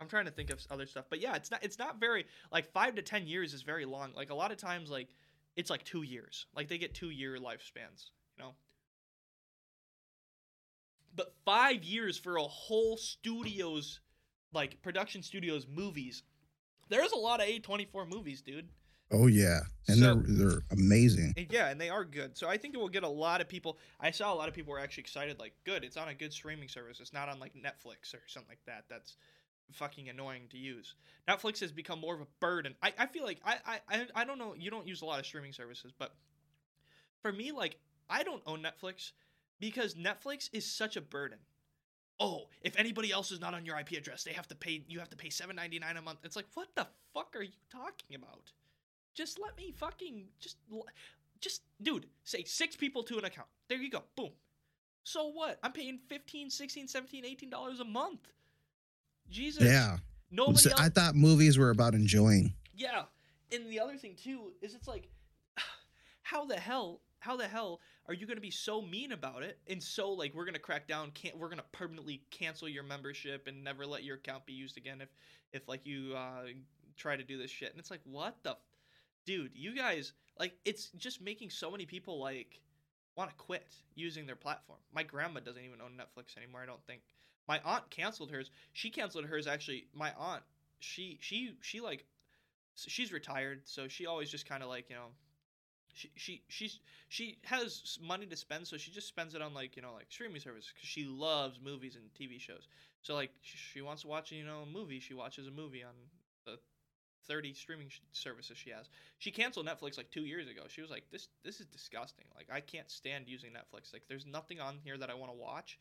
[0.00, 2.72] I'm trying to think of other stuff, but yeah, it's not it's not very like
[2.72, 4.12] five to ten years is very long.
[4.16, 5.08] Like a lot of times, like
[5.54, 6.46] it's like two years.
[6.56, 8.54] Like they get two year lifespans, you know.
[11.14, 14.00] But five years for a whole studio's
[14.52, 16.24] like production studios movies
[16.88, 18.68] there's a lot of A24 movies, dude.
[19.14, 21.34] Oh yeah, and So- they're they're amazing.
[21.50, 22.36] Yeah, and they are good.
[22.38, 23.78] So I think it will get a lot of people.
[24.00, 26.32] I saw a lot of people were actually excited, like, good, it's on a good
[26.32, 26.98] streaming service.
[26.98, 28.84] It's not on like Netflix or something like that.
[28.88, 29.16] That's
[29.72, 30.94] fucking annoying to use.
[31.28, 32.74] Netflix has become more of a burden.
[32.82, 34.54] I, I feel like I I I don't know.
[34.58, 36.14] You don't use a lot of streaming services, but
[37.20, 37.76] for me, like,
[38.08, 39.12] I don't own Netflix
[39.60, 41.38] because Netflix is such a burden.
[42.24, 44.84] Oh, if anybody else is not on your IP address, they have to pay.
[44.86, 46.20] You have to pay seven ninety nine a month.
[46.24, 48.52] It's like, what the fuck are you talking about?
[49.14, 50.56] Just let me fucking just
[51.40, 53.48] just dude, say six people to an account.
[53.68, 54.02] There you go.
[54.16, 54.30] Boom.
[55.04, 55.58] So what?
[55.64, 58.28] I'm paying 15, 16, 17, 18 dollars a month.
[59.28, 59.64] Jesus.
[59.64, 59.96] Yeah,
[60.30, 62.54] Nobody So else I thought movies were about enjoying.
[62.74, 63.04] yeah.
[63.52, 65.08] And the other thing too is it's like
[66.22, 69.58] how the hell how the hell are you going to be so mean about it
[69.68, 72.82] and so like we're going to crack down can't we're going to permanently cancel your
[72.82, 75.08] membership and never let your account be used again if
[75.52, 76.42] if like you uh
[76.96, 77.70] try to do this shit?
[77.70, 78.56] And it's like what the f-
[79.24, 82.60] dude you guys like it's just making so many people like
[83.16, 84.78] want to quit using their platform.
[84.92, 87.02] My grandma doesn't even own netflix anymore i don't think.
[87.48, 88.50] My aunt canceled hers.
[88.72, 89.86] She canceled hers actually.
[89.94, 90.42] My aunt
[90.80, 92.04] she she she like
[92.74, 95.08] she's retired so she always just kind of like you know
[95.92, 99.76] she she she's she has money to spend so she just spends it on like
[99.76, 102.68] you know like streaming services because she loves movies and tv shows.
[103.02, 105.94] So like she wants to watch you know a movie she watches a movie on
[106.46, 106.58] the
[107.28, 108.88] 30 streaming services she has.
[109.18, 110.62] She canceled netflix like two years ago.
[110.68, 112.26] She was like this this is disgusting.
[112.34, 113.92] Like i can't stand using netflix.
[113.92, 115.78] Like there's nothing on here that i want to watch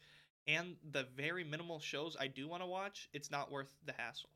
[0.48, 4.30] and the very minimal shows i do want to watch it's not worth the hassle.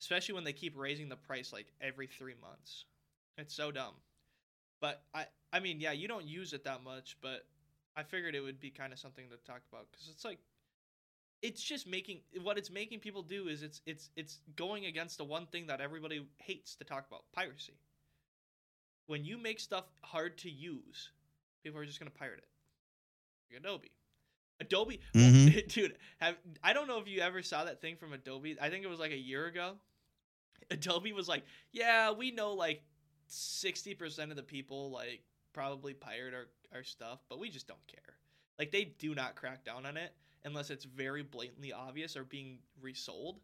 [0.00, 2.84] Especially when they keep raising the price like every three months.
[3.38, 3.94] It's so dumb.
[4.80, 7.46] But I I mean, yeah, you don't use it that much, but
[7.96, 10.38] I figured it would be kind of something to talk about cuz it's like
[11.42, 15.24] it's just making what it's making people do is it's it's it's going against the
[15.24, 17.74] one thing that everybody hates to talk about, piracy.
[19.06, 21.10] When you make stuff hard to use,
[21.62, 22.48] people are just going to pirate it.
[23.50, 23.92] Like Adobe.
[24.60, 25.68] Adobe, Mhm.
[25.72, 28.56] dude, have I don't know if you ever saw that thing from Adobe.
[28.60, 29.78] I think it was like a year ago.
[30.70, 32.82] Adobe was like, "Yeah, we know like
[33.30, 38.16] 60% of the people like probably pirate our, our stuff, but we just don't care."
[38.58, 40.12] Like they do not crack down on it
[40.44, 43.40] unless it's very blatantly obvious or being resold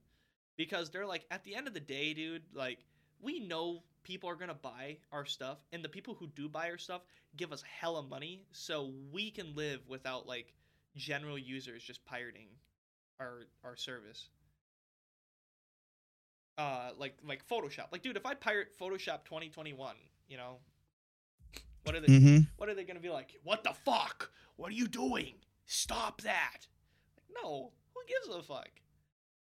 [0.56, 2.78] because they're like at the end of the day, dude, like
[3.20, 6.78] we know people are to buy our stuff and the people who do buy our
[6.78, 7.02] stuff
[7.36, 10.52] give us hella money so we can live without like
[10.96, 12.48] general users just pirating
[13.20, 14.28] our our service.
[16.58, 17.86] Uh like like Photoshop.
[17.92, 19.96] Like dude, if I pirate Photoshop 2021,
[20.28, 20.58] you know,
[21.84, 22.38] what are they mm-hmm.
[22.56, 23.36] what are they going to be like?
[23.42, 24.30] What the fuck?
[24.56, 25.34] What are you doing?
[25.66, 26.66] Stop that.
[27.16, 28.68] Like, no, who gives a fuck?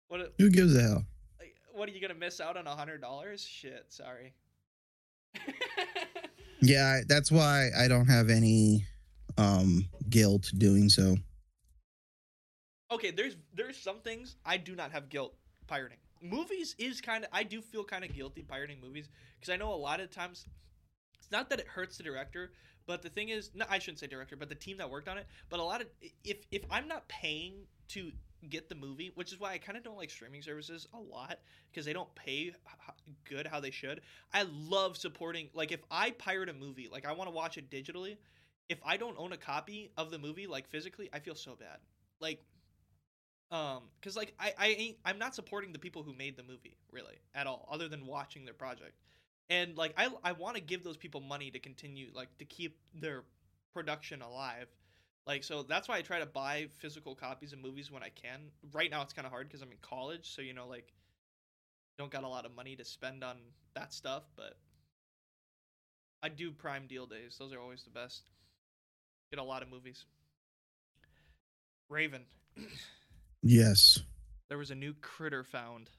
[0.07, 1.05] What Who gives a hell?
[1.39, 3.47] like, what are you going to miss out on a $100?
[3.47, 4.33] Shit, sorry.
[6.61, 8.85] Yeah, that's why I don't have any
[9.37, 11.17] um guilt doing so.
[12.91, 15.35] okay, there's there's some things I do not have guilt
[15.67, 15.97] pirating.
[16.21, 19.73] Movies is kind of I do feel kind of guilty pirating movies because I know
[19.73, 20.45] a lot of times
[21.17, 22.51] it's not that it hurts the director,
[22.85, 25.17] but the thing is, no, I shouldn't say director, but the team that worked on
[25.17, 25.27] it.
[25.49, 25.87] But a lot of
[26.23, 28.11] if if I'm not paying to
[28.49, 31.39] get the movie, which is why I kind of don't like streaming services a lot
[31.71, 32.53] because they don't pay
[33.25, 34.01] good how they should.
[34.33, 37.69] I love supporting like if I pirate a movie, like I want to watch it
[37.69, 38.17] digitally,
[38.69, 41.79] if I don't own a copy of the movie like physically, I feel so bad.
[42.19, 42.43] Like
[43.51, 46.77] um cuz like I I ain't I'm not supporting the people who made the movie
[46.91, 48.93] really at all other than watching their project.
[49.49, 52.77] And like I I want to give those people money to continue like to keep
[52.93, 53.23] their
[53.73, 54.67] production alive.
[55.25, 58.51] Like so that's why I try to buy physical copies of movies when I can.
[58.71, 60.93] Right now it's kind of hard cuz I'm in college, so you know like
[61.97, 63.37] don't got a lot of money to spend on
[63.75, 64.57] that stuff, but
[66.23, 67.35] I do prime deal days.
[67.37, 68.29] Those are always the best.
[69.31, 70.05] Get a lot of movies.
[71.89, 72.25] Raven.
[73.41, 73.99] Yes.
[74.49, 75.89] there was a new critter found.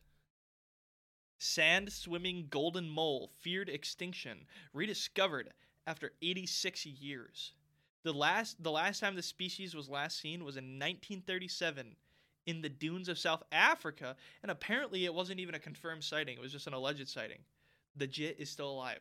[1.39, 5.51] Sand swimming golden mole feared extinction, rediscovered
[5.87, 7.53] after 86 years.
[8.03, 11.97] The last the last time the species was last seen was in 1937
[12.47, 16.37] in the dunes of South Africa, and apparently it wasn't even a confirmed sighting.
[16.37, 17.39] It was just an alleged sighting.
[17.97, 19.01] The jit is still alive.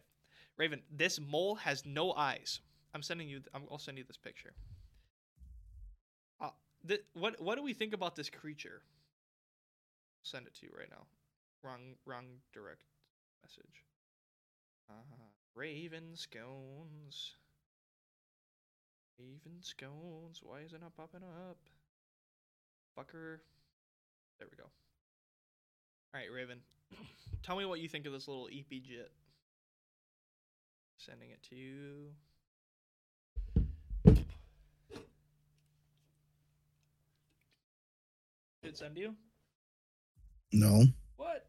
[0.57, 2.59] Raven, this mole has no eyes.
[2.93, 3.41] I'm sending you.
[3.53, 4.53] I'll send you this picture.
[6.83, 8.81] Uh, th- what what do we think about this creature?
[10.23, 11.05] Send it to you right now.
[11.63, 12.83] Wrong wrong direct
[13.43, 13.83] message.
[14.89, 14.93] Uh,
[15.55, 17.35] Raven scones.
[19.17, 20.41] Raven scones.
[20.41, 21.57] Why is it not popping up?
[22.97, 23.39] Fucker.
[24.39, 24.69] There we go.
[26.13, 26.59] All right, Raven.
[27.43, 29.11] Tell me what you think of this little EP jit.
[30.97, 32.11] Sending it to you.
[38.77, 39.15] Send you?
[40.51, 40.83] No.
[41.17, 41.47] What?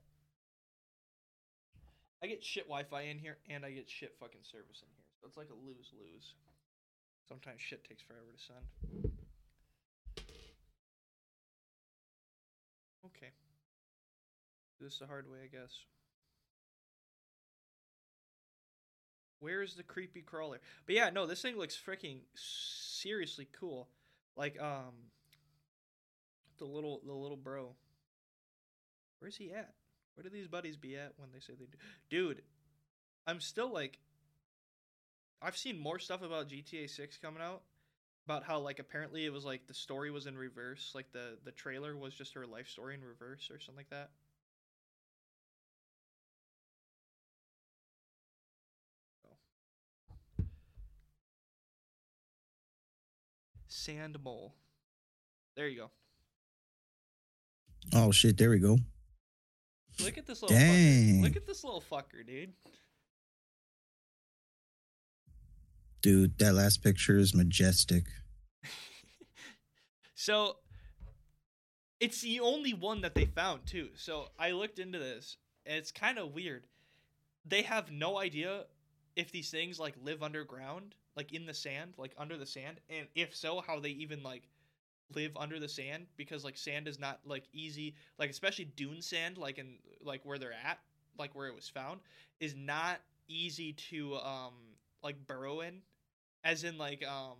[2.22, 5.04] I get shit Wi-Fi in here, and I get shit fucking service in here.
[5.20, 6.34] So it's like a lose lose.
[7.28, 9.12] Sometimes shit takes forever to send.
[13.06, 13.32] Okay.
[14.78, 15.72] Do this the hard way, I guess.
[19.40, 20.60] Where's the creepy crawler?
[20.84, 23.88] But yeah, no, this thing looks freaking seriously cool.
[24.36, 24.92] Like um,
[26.60, 27.74] the little the little bro.
[29.18, 29.74] Where's he at?
[30.14, 31.78] Where do these buddies be at when they say they do?
[32.08, 32.42] Dude,
[33.26, 33.98] I'm still like
[35.42, 37.62] I've seen more stuff about GTA 6 coming out
[38.26, 41.52] about how like apparently it was like the story was in reverse, like the the
[41.52, 44.10] trailer was just her life story in reverse or something like that.
[53.68, 54.54] Sand mole.
[55.54, 55.90] There you go.
[57.94, 58.78] Oh shit, there we go.
[60.02, 60.60] Look at this little fucker.
[60.60, 61.22] Dang.
[61.22, 62.52] Look at this little fucker, dude.
[66.02, 68.04] Dude, that last picture is majestic.
[70.14, 70.56] so
[72.00, 73.90] it's the only one that they found too.
[73.96, 76.64] So I looked into this and it's kind of weird.
[77.44, 78.64] They have no idea
[79.16, 83.06] if these things like live underground, like in the sand, like under the sand, and
[83.14, 84.48] if so, how they even like
[85.14, 89.38] live under the sand because like sand is not like easy, like especially dune sand
[89.38, 90.78] like in like where they're at,
[91.18, 92.00] like where it was found
[92.40, 94.54] is not easy to um
[95.02, 95.80] like burrow in,
[96.44, 97.36] as in like um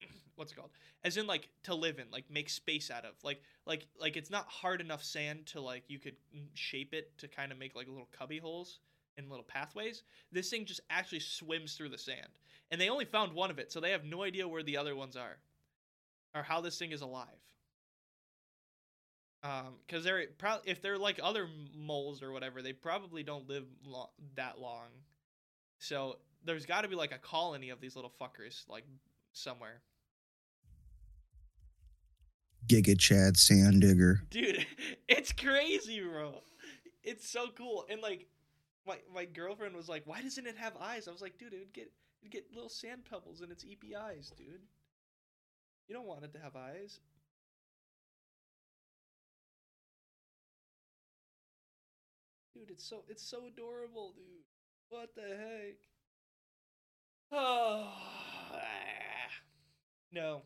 [0.36, 0.70] what's it called?
[1.04, 3.12] As in like to live in, like make space out of.
[3.22, 6.16] Like like like it's not hard enough sand to like you could
[6.54, 8.78] shape it to kind of make like little cubby holes
[9.18, 10.02] and little pathways.
[10.30, 12.28] This thing just actually swims through the sand.
[12.70, 14.96] And they only found one of it, so they have no idea where the other
[14.96, 15.36] ones are
[16.34, 17.28] or how this thing is alive.
[19.44, 23.64] Um, because they're probably if they're like other moles or whatever, they probably don't live
[23.84, 24.86] lo- that long.
[25.78, 28.84] So there's got to be like a colony of these little fuckers like
[29.32, 29.82] somewhere.
[32.68, 34.22] Giga Chad Sand Digger.
[34.30, 34.64] Dude,
[35.08, 36.42] it's crazy, bro.
[37.02, 37.84] It's so cool.
[37.90, 38.28] And like
[38.86, 41.58] my my girlfriend was like, "Why doesn't it have eyes?" I was like, "Dude, it
[41.58, 44.62] would get it'd get little sand pebbles in its EP eyes, dude.
[45.86, 47.00] You don't want it to have eyes."
[52.54, 54.44] Dude, it's so it's so adorable, dude.
[54.88, 55.76] What the heck?
[57.32, 57.92] Oh,
[60.12, 60.42] no.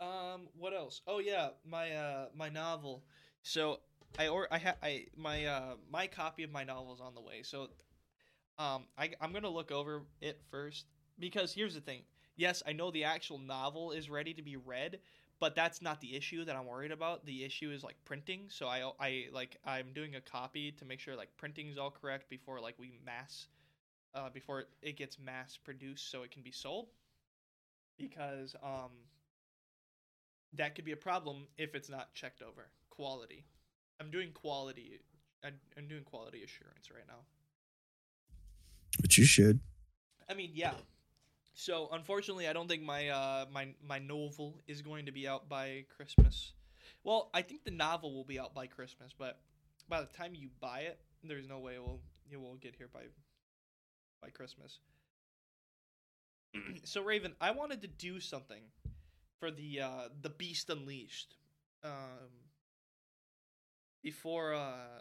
[0.00, 1.02] Um, what else?
[1.06, 3.04] Oh yeah, my uh my novel.
[3.42, 3.80] So
[4.18, 7.20] I or I have I my uh my copy of my novel is on the
[7.20, 7.42] way.
[7.42, 7.68] So
[8.58, 10.86] um I I'm gonna look over it first
[11.18, 12.02] because here's the thing.
[12.40, 15.00] Yes, I know the actual novel is ready to be read,
[15.40, 17.26] but that's not the issue that I'm worried about.
[17.26, 18.46] The issue is like printing.
[18.48, 21.90] So I I like I'm doing a copy to make sure like printing is all
[21.90, 23.48] correct before like we mass
[24.14, 26.86] uh before it gets mass produced so it can be sold
[27.98, 28.90] because um
[30.54, 33.44] that could be a problem if it's not checked over quality
[34.00, 34.98] i'm doing quality
[35.44, 37.20] i'm, I'm doing quality assurance right now
[39.00, 39.60] But you should.
[40.28, 40.72] i mean yeah
[41.60, 45.48] so unfortunately i don't think my uh my my novel is going to be out
[45.48, 46.52] by christmas.
[47.04, 49.38] Well i think the novel will be out by christmas but
[49.88, 52.00] by the time you buy it there's no way it will
[52.30, 53.00] it will get here by
[54.22, 54.78] by christmas.
[56.84, 58.62] So raven i wanted to do something
[59.38, 61.36] for the uh the beast unleashed.
[61.84, 62.48] Um
[64.02, 65.00] before uh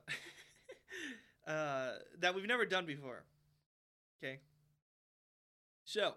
[1.50, 3.24] uh that we've never done before.
[4.22, 4.40] Okay.
[5.86, 6.16] So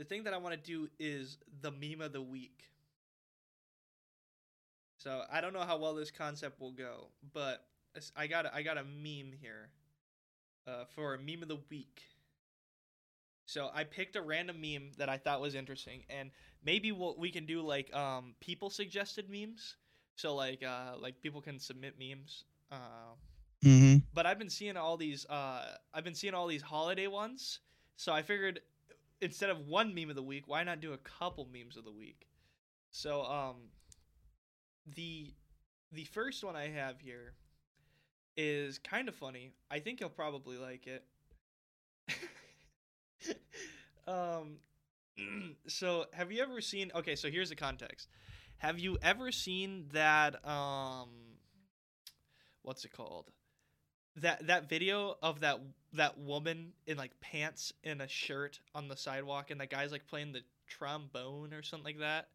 [0.00, 2.64] the thing that i want to do is the meme of the week
[4.96, 7.66] so i don't know how well this concept will go but
[8.16, 9.68] i got a, i got a meme here
[10.66, 12.02] uh for a meme of the week
[13.50, 16.30] so I picked a random meme that I thought was interesting, and
[16.64, 19.74] maybe we'll, we can do like um people suggested memes.
[20.14, 22.44] So like uh like people can submit memes.
[22.70, 23.16] Uh,
[23.64, 23.98] Mm-hmm.
[24.14, 27.58] but I've been seeing all these uh I've been seeing all these holiday ones.
[27.96, 28.60] So I figured
[29.20, 31.92] instead of one meme of the week, why not do a couple memes of the
[31.92, 32.26] week?
[32.90, 33.56] So um
[34.94, 35.34] the
[35.92, 37.34] the first one I have here
[38.36, 39.52] is kind of funny.
[39.70, 41.04] I think you'll probably like it.
[44.06, 44.56] um
[45.66, 48.08] so have you ever seen okay so here's the context
[48.58, 51.08] have you ever seen that um
[52.62, 53.30] what's it called
[54.16, 55.60] that that video of that
[55.94, 60.06] that woman in like pants and a shirt on the sidewalk and that guy's like
[60.06, 62.28] playing the trombone or something like that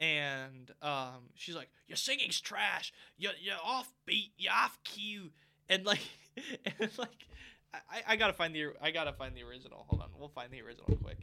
[0.00, 5.30] and um she's like your singing's trash you're, you're off beat you're off cue
[5.68, 6.00] and like
[6.78, 7.26] and like
[7.72, 9.84] I, I gotta find the I gotta find the original.
[9.88, 11.18] Hold on, we'll find the original quick.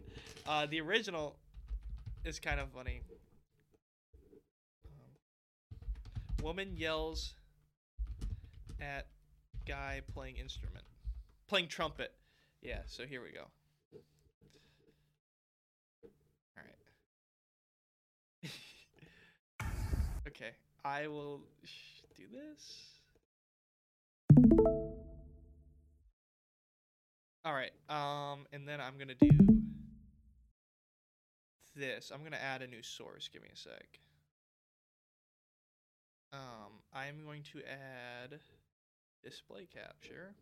[0.47, 1.35] Uh, the original
[2.23, 3.01] is kind of funny.
[4.85, 7.33] Um, woman yells
[8.79, 9.07] at
[9.67, 10.85] guy playing instrument,
[11.47, 12.13] playing trumpet.
[12.61, 13.45] Yeah, so here we go.
[16.57, 16.63] All
[18.43, 18.51] right.
[20.27, 20.51] okay,
[20.83, 21.41] I will
[22.15, 22.83] do this.
[27.45, 27.71] All right.
[27.89, 29.29] Um, and then I'm gonna do
[31.75, 32.11] this.
[32.13, 33.29] I'm gonna add a new source.
[33.31, 33.99] Give me a sec.
[36.33, 38.39] Um, I'm going to add
[39.23, 40.35] display capture.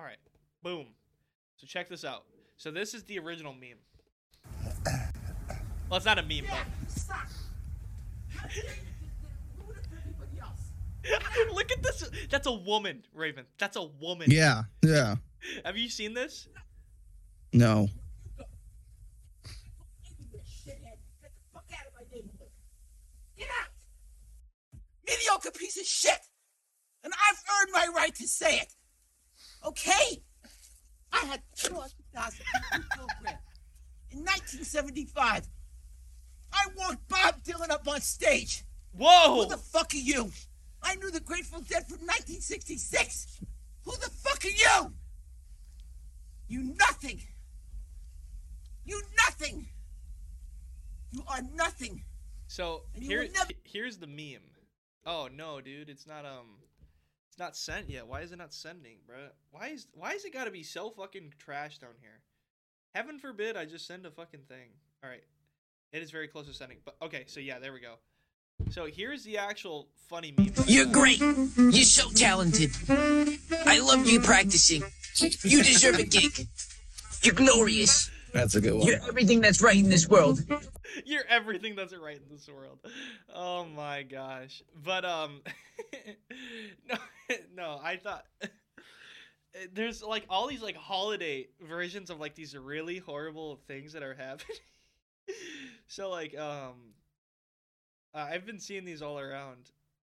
[0.00, 0.16] All right.
[0.62, 0.86] Boom.
[1.56, 2.24] So check this out.
[2.56, 3.76] So this is the original meme.
[5.90, 6.56] Well, it's not a meme, but
[11.52, 12.10] Look at this.
[12.30, 13.44] That's a woman, Raven.
[13.58, 14.30] That's a woman.
[14.30, 14.62] Yeah.
[14.82, 15.16] Yeah.
[15.66, 16.48] Have you seen this?
[17.52, 17.88] No.
[20.64, 22.48] Shithead, get the fuck out of my neighborhood.
[23.36, 23.68] Get out!
[25.06, 26.20] Mediocre piece of shit!
[27.04, 28.74] And I've earned my right to say it.
[29.66, 30.22] Okay?
[31.12, 32.44] I had 200,000
[32.90, 33.38] program
[34.10, 35.48] in 1975.
[36.52, 38.64] I walked Bob Dylan up on stage.
[38.96, 39.42] Whoa!
[39.42, 40.30] Who the fuck are you?
[40.82, 43.40] I knew the Grateful Dead from 1966.
[43.84, 44.92] Who the fuck are you?
[46.48, 47.20] You nothing.
[48.84, 49.68] You nothing.
[51.12, 52.02] You are nothing.
[52.48, 54.42] So here, never- here's the meme.
[55.06, 56.46] Oh no, dude, it's not um,
[57.30, 58.08] it's not sent yet.
[58.08, 59.30] Why is it not sending, bruh?
[59.52, 62.20] Why is why is it gotta be so fucking trash down here?
[62.92, 64.70] Heaven forbid I just send a fucking thing.
[65.04, 65.22] All right,
[65.92, 66.78] it is very close to sending.
[66.84, 67.94] But okay, so yeah, there we go.
[68.70, 70.52] So here's the actual funny meme.
[70.66, 71.20] You're great.
[71.20, 72.72] You're so talented.
[72.88, 74.82] I love you practicing.
[75.20, 76.48] You deserve a gig.
[77.22, 78.10] You're glorious.
[78.32, 78.86] That's a good one.
[78.86, 80.40] You're everything that's right in this world.
[81.04, 82.78] You're everything that's right in this world.
[83.34, 84.62] Oh my gosh.
[84.84, 85.42] But um
[86.88, 86.96] no
[87.60, 88.24] no, I thought
[89.72, 94.14] there's like all these like holiday versions of like these really horrible things that are
[94.18, 94.56] happening.
[95.86, 96.94] so like um
[98.14, 99.70] uh, I've been seeing these all around.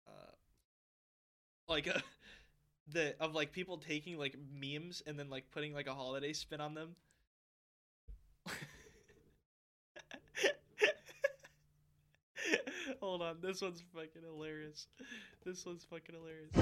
[0.07, 0.33] Uh
[1.69, 1.99] like uh,
[2.93, 6.61] the of like people taking like memes and then like putting like a holiday spin
[6.61, 6.97] on them.
[13.03, 14.87] Hold on, this one's fucking hilarious.
[15.45, 16.53] This one's fucking hilarious.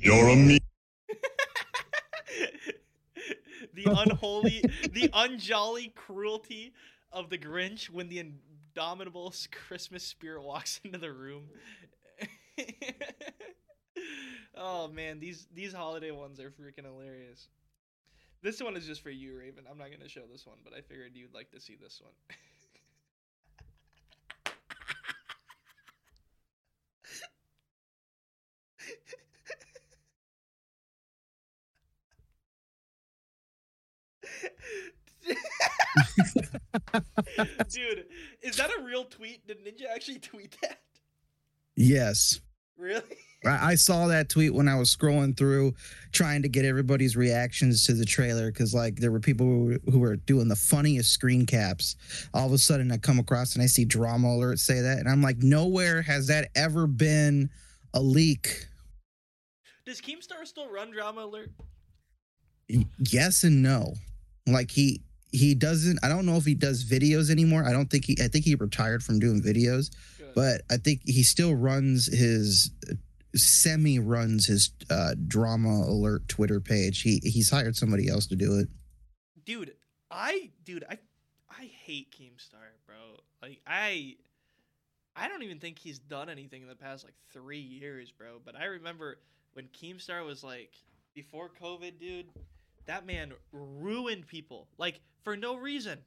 [0.00, 0.60] You're a me.
[3.74, 4.62] the unholy,
[4.92, 6.72] the unjolly cruelty
[7.10, 11.48] of the Grinch when the indomitable Christmas spirit walks into the room.
[14.56, 17.48] oh man, these these holiday ones are freaking hilarious.
[18.42, 19.64] This one is just for you, Raven.
[19.70, 22.12] I'm not gonna show this one, but I figured you'd like to see this one.
[37.68, 38.06] Dude,
[38.42, 39.46] is that a real tweet?
[39.46, 40.80] Did Ninja actually tweet that?
[41.76, 42.40] Yes.
[42.82, 43.02] Really?
[43.46, 45.74] I I saw that tweet when I was scrolling through,
[46.10, 50.16] trying to get everybody's reactions to the trailer because, like, there were people who were
[50.16, 51.94] doing the funniest screen caps.
[52.34, 55.08] All of a sudden, I come across and I see Drama Alert say that, and
[55.08, 57.50] I'm like, nowhere has that ever been
[57.94, 58.66] a leak.
[59.86, 61.50] Does Keemstar still run Drama Alert?
[62.98, 63.94] Yes and no.
[64.46, 65.02] Like he
[65.32, 65.98] he doesn't.
[66.02, 67.64] I don't know if he does videos anymore.
[67.64, 68.16] I don't think he.
[68.22, 70.34] I think he retired from doing videos, Good.
[70.34, 72.70] but I think he still runs his
[73.34, 77.00] semi runs his uh, drama alert Twitter page.
[77.02, 78.68] He he's hired somebody else to do it.
[79.44, 79.72] dude,
[80.10, 80.98] I dude, I
[81.50, 82.96] I hate Keemstar, bro.
[83.40, 84.16] Like I
[85.16, 88.54] I don't even think he's done anything in the past like 3 years, bro, but
[88.56, 89.18] I remember
[89.54, 90.72] when Keemstar was like
[91.14, 92.26] before COVID, dude,
[92.86, 95.98] that man ruined people like for no reason.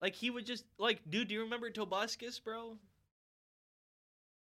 [0.00, 2.78] Like he would just like dude, do you remember Tobuscus, bro?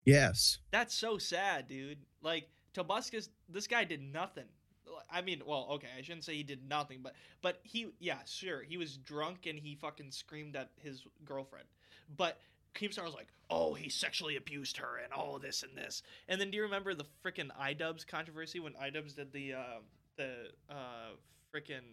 [0.05, 0.57] Yes.
[0.71, 1.99] That's so sad, dude.
[2.21, 4.45] Like Tobuscus, this guy did nothing.
[5.09, 8.63] I mean, well, okay, I shouldn't say he did nothing, but but he, yeah, sure,
[8.63, 11.67] he was drunk and he fucking screamed at his girlfriend.
[12.17, 12.39] But
[12.73, 16.49] Keemstar was like, "Oh, he sexually abused her and all this and this." And then
[16.51, 19.79] do you remember the freaking iDubbbz controversy when iDubbbz did the uh,
[20.19, 21.15] the uh,
[21.55, 21.87] freaking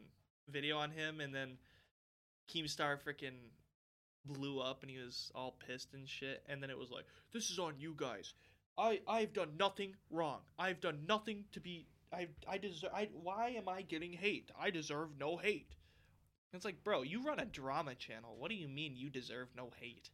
[0.50, 1.56] video on him, and then
[2.52, 3.38] Keemstar freaking
[4.26, 6.42] blew up and he was all pissed and shit.
[6.48, 8.34] And then it was like, "This is on you guys.
[8.76, 10.40] I I've done nothing wrong.
[10.58, 11.86] I've done nothing to be.
[12.12, 12.90] I I deserve.
[12.94, 14.50] I why am I getting hate?
[14.60, 15.74] I deserve no hate."
[16.52, 18.34] It's like, bro, you run a drama channel.
[18.38, 20.10] What do you mean you deserve no hate?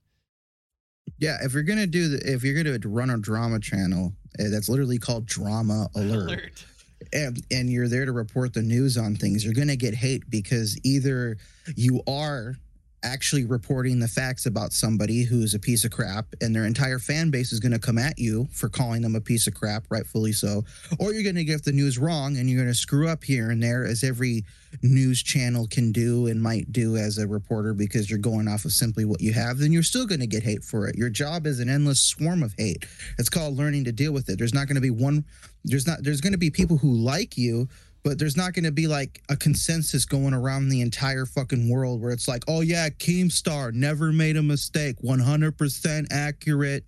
[1.18, 1.36] Yeah.
[1.42, 4.98] If you're gonna do the, if you're gonna run a drama channel, uh, that's literally
[4.98, 6.64] called Drama Alert.
[7.12, 10.28] And, and you're there to report the news on things, you're going to get hate
[10.30, 11.36] because either
[11.76, 12.56] you are
[13.02, 17.30] actually reporting the facts about somebody who's a piece of crap and their entire fan
[17.30, 20.32] base is going to come at you for calling them a piece of crap, rightfully
[20.32, 20.64] so,
[20.98, 23.50] or you're going to get the news wrong and you're going to screw up here
[23.50, 24.44] and there, as every
[24.82, 28.72] news channel can do and might do as a reporter because you're going off of
[28.72, 30.96] simply what you have, then you're still going to get hate for it.
[30.96, 32.86] Your job is an endless swarm of hate.
[33.18, 34.38] It's called learning to deal with it.
[34.38, 35.24] There's not going to be one
[35.64, 37.68] there's not there's going to be people who like you
[38.04, 42.00] but there's not going to be like a consensus going around the entire fucking world
[42.00, 46.84] where it's like oh yeah keemstar never made a mistake 100% accurate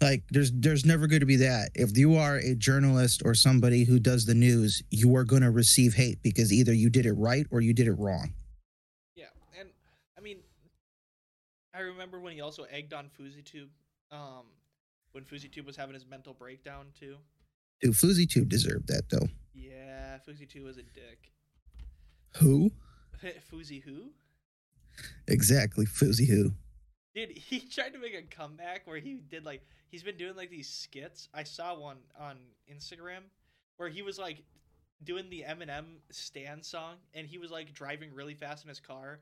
[0.00, 3.84] like there's there's never going to be that if you are a journalist or somebody
[3.84, 7.12] who does the news you are going to receive hate because either you did it
[7.12, 8.32] right or you did it wrong
[9.14, 9.26] Yeah,
[9.58, 9.68] and
[10.16, 10.38] I mean,
[11.74, 13.68] I remember when he also egged on FouseyTube.
[14.12, 14.46] Um,
[15.12, 17.16] when FouseyTube was having his mental breakdown too.
[17.80, 19.28] dude FouseyTube deserved that though
[19.68, 21.32] Yeah, FouseyTube was a dick.
[22.38, 22.72] who
[23.52, 24.10] Fousey who?
[25.26, 26.52] exactly Fousey who
[27.14, 30.50] Dude, he tried to make a comeback where he did like he's been doing like
[30.50, 31.28] these skits.
[31.34, 32.36] I saw one on
[32.72, 33.22] Instagram
[33.76, 34.42] where he was like
[35.02, 39.20] doing the Eminem stand song and he was like driving really fast in his car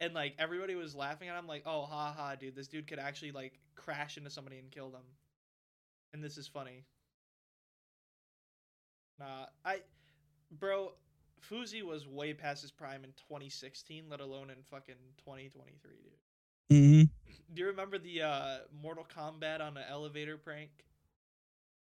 [0.00, 2.98] and like everybody was laughing at him like, "Oh, ha ha, dude, this dude could
[2.98, 5.04] actually like crash into somebody and kill them."
[6.12, 6.84] And this is funny.
[9.20, 9.80] Nah, I
[10.50, 10.92] bro,
[11.48, 15.90] Fousey was way past his prime in 2016, let alone in fucking 2023,
[16.68, 16.70] dude.
[16.70, 17.02] hmm
[17.54, 20.70] Do you remember the uh Mortal Kombat on an elevator prank?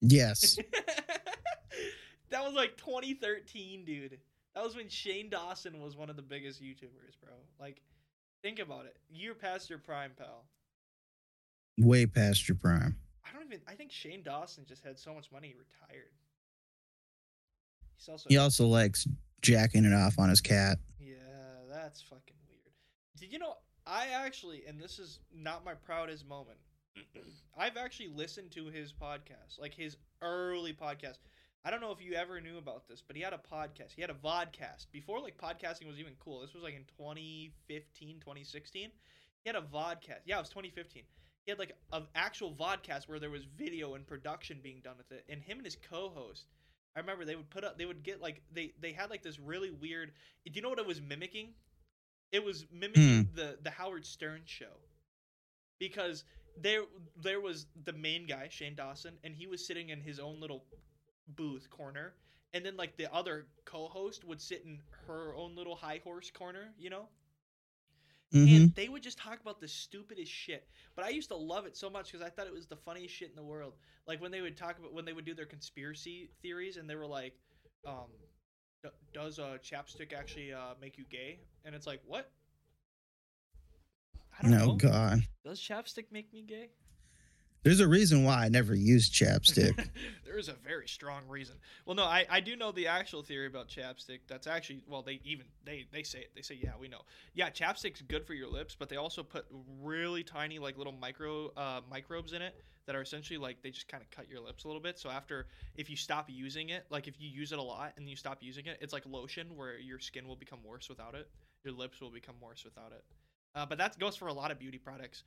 [0.01, 0.57] Yes.
[2.29, 4.19] that was like 2013, dude.
[4.53, 7.33] That was when Shane Dawson was one of the biggest YouTubers, bro.
[7.59, 7.81] Like,
[8.43, 8.97] think about it.
[9.09, 10.43] You're past your prime, pal.
[11.79, 12.97] Way past your prime.
[13.25, 13.61] I don't even.
[13.67, 16.11] I think Shane Dawson just had so much money, he retired.
[18.03, 18.29] He's also.
[18.29, 19.07] He also likes
[19.41, 20.77] jacking it off on his cat.
[20.99, 21.15] Yeah,
[21.71, 22.73] that's fucking weird.
[23.17, 23.55] Did you know?
[23.85, 26.57] I actually, and this is not my proudest moment.
[27.57, 31.17] I've actually listened to his podcast, like his early podcast.
[31.65, 33.93] I don't know if you ever knew about this, but he had a podcast.
[33.95, 36.41] He had a vodcast before like podcasting was even cool.
[36.41, 38.89] This was like in 2015, 2016.
[39.43, 40.19] He had a vodcast.
[40.25, 41.03] Yeah, it was 2015.
[41.45, 45.11] He had like an actual vodcast where there was video and production being done with
[45.11, 45.25] it.
[45.29, 46.45] And him and his co-host,
[46.95, 49.39] I remember they would put up, they would get like they they had like this
[49.39, 50.11] really weird.
[50.45, 51.49] Do you know what it was mimicking?
[52.31, 53.35] It was mimicking hmm.
[53.35, 54.79] the the Howard Stern show
[55.79, 56.23] because
[56.61, 56.83] there
[57.21, 60.65] there was the main guy Shane Dawson, and he was sitting in his own little
[61.35, 62.13] booth corner,
[62.53, 66.73] and then like the other co-host would sit in her own little high horse corner,
[66.77, 67.07] you know.
[68.33, 70.67] Hmm And they would just talk about the stupidest shit.
[70.95, 73.13] But I used to love it so much because I thought it was the funniest
[73.15, 73.73] shit in the world.
[74.07, 76.95] Like when they would talk about when they would do their conspiracy theories, and they
[76.95, 77.35] were like,
[77.85, 78.09] um,
[78.83, 82.31] "D- "Does uh, chapstick actually uh, make you gay?" And it's like, what?
[84.37, 84.75] I don't No, know.
[84.77, 85.23] God.
[85.43, 86.71] Does chapstick make me gay?
[87.63, 89.89] There's a reason why I never used chapstick.
[90.25, 91.55] there is a very strong reason.
[91.85, 94.19] Well, no, I, I do know the actual theory about chapstick.
[94.27, 96.31] That's actually well, they even they they say it.
[96.35, 97.01] They say yeah, we know.
[97.33, 99.45] Yeah, chapstick's good for your lips, but they also put
[99.81, 102.55] really tiny like little micro uh, microbes in it
[102.85, 104.99] that are essentially like they just kind of cut your lips a little bit.
[104.99, 108.09] So after if you stop using it, like if you use it a lot and
[108.09, 111.29] you stop using it, it's like lotion where your skin will become worse without it.
[111.63, 113.05] Your lips will become worse without it.
[113.55, 115.23] Uh, but that goes for a lot of beauty products.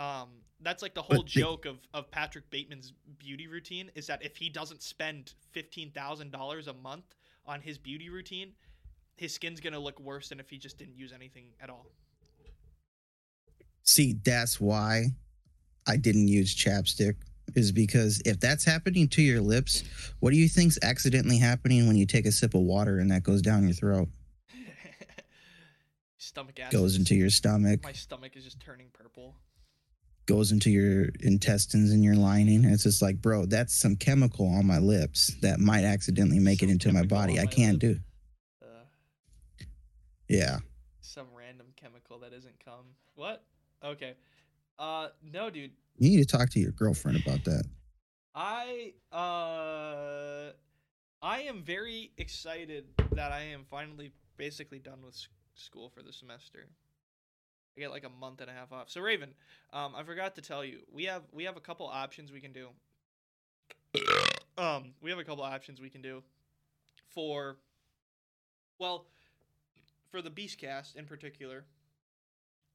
[0.00, 0.28] Um,
[0.62, 4.24] that's like the whole But the- joke of, of Patrick Bateman's beauty routine is that
[4.24, 7.04] if he doesn't spend fifteen thousand dollars a month
[7.46, 8.52] on his beauty routine,
[9.16, 11.86] his skin's gonna look worse than if he just didn't use anything at all.
[13.82, 15.06] See, that's why
[15.86, 17.16] I didn't use chapstick.
[17.56, 19.82] Is because if that's happening to your lips,
[20.20, 23.24] what do you think's accidentally happening when you take a sip of water and that
[23.24, 24.08] goes down your throat,
[26.18, 29.34] Stomach acid goes into your stomach, my stomach is just turning purple.
[30.30, 32.64] Goes into your intestines and your lining?
[32.64, 36.70] It's just like, bro, that's some chemical on my lips that might accidentally make it
[36.70, 37.38] into my body.
[37.40, 37.98] I can't do.
[38.62, 38.66] Uh,
[40.28, 40.58] Yeah.
[41.00, 42.84] some random chemical that isn't cum.
[43.16, 43.44] What?
[43.84, 44.14] Okay.
[44.78, 45.72] Uh, no, dude.
[45.98, 47.64] You need to talk to your girlfriend about that.
[48.34, 50.52] I uh
[51.20, 55.16] I am very excited that I am finally basically done with
[55.54, 56.68] school for the semester.
[57.76, 58.90] I get like a month and a half off.
[58.90, 59.30] So Raven,
[59.72, 60.80] um I forgot to tell you.
[60.92, 62.68] We have we have a couple options we can do.
[64.58, 66.22] um we have a couple options we can do
[67.14, 67.56] for
[68.78, 69.06] well
[70.10, 71.64] for the Beastcast in particular.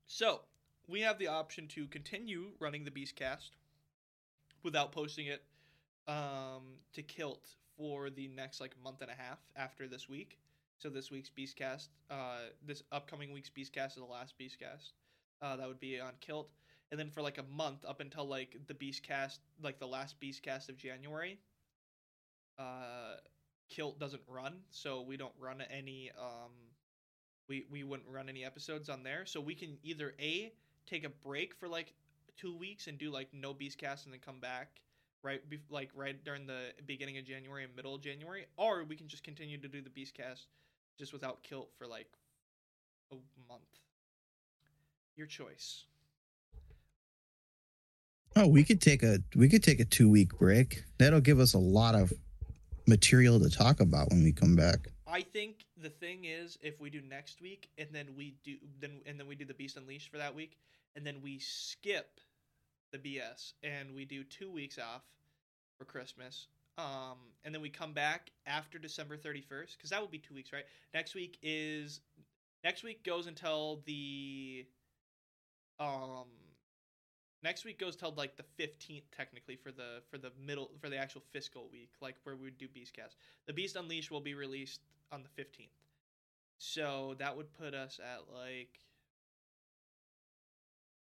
[0.08, 0.42] So,
[0.88, 3.50] we have the option to continue running the Beastcast
[4.64, 5.44] without posting it
[6.08, 10.38] um, to Kilt for the next like month and a half after this week.
[10.78, 14.92] So this week's Beastcast, uh, this upcoming week's Beastcast is the last Beastcast.
[15.42, 16.50] Uh, that would be on Kilt,
[16.92, 20.70] and then for like a month up until like the Beastcast, like the last Beastcast
[20.70, 21.40] of January.
[22.60, 23.16] Uh,
[23.70, 26.12] Kilt doesn't run, so we don't run any.
[26.20, 26.52] Um,
[27.48, 30.52] we we wouldn't run any episodes on there, so we can either a
[30.86, 31.94] take a break for like
[32.38, 34.82] two weeks and do like no Beastcast and then come back
[35.24, 39.08] right like right during the beginning of January and middle of January, or we can
[39.08, 40.46] just continue to do the Beastcast
[40.98, 42.08] just without Kilt for like
[43.12, 43.16] a
[43.48, 43.64] month.
[45.16, 45.86] Your choice.
[48.36, 50.84] Oh, we could take a we could take a two week break.
[50.98, 52.12] That'll give us a lot of
[52.86, 54.90] material to talk about when we come back.
[55.08, 59.02] I think the thing is, if we do next week and then we do then
[59.06, 60.58] and then we do the Beast Unleashed for that week,
[60.96, 62.20] and then we skip
[62.92, 65.04] the BS and we do two weeks off
[65.78, 70.08] for Christmas, um, and then we come back after December thirty first because that will
[70.08, 70.66] be two weeks, right?
[70.94, 72.02] Next week is
[72.64, 74.66] next week goes until the
[75.80, 76.28] um
[77.44, 80.98] Next week goes till like the fifteenth, technically for the for the middle for the
[80.98, 83.16] actual fiscal week, like where we would do Beastcast.
[83.46, 85.70] The Beast Unleashed will be released on the fifteenth,
[86.58, 88.80] so that would put us at like,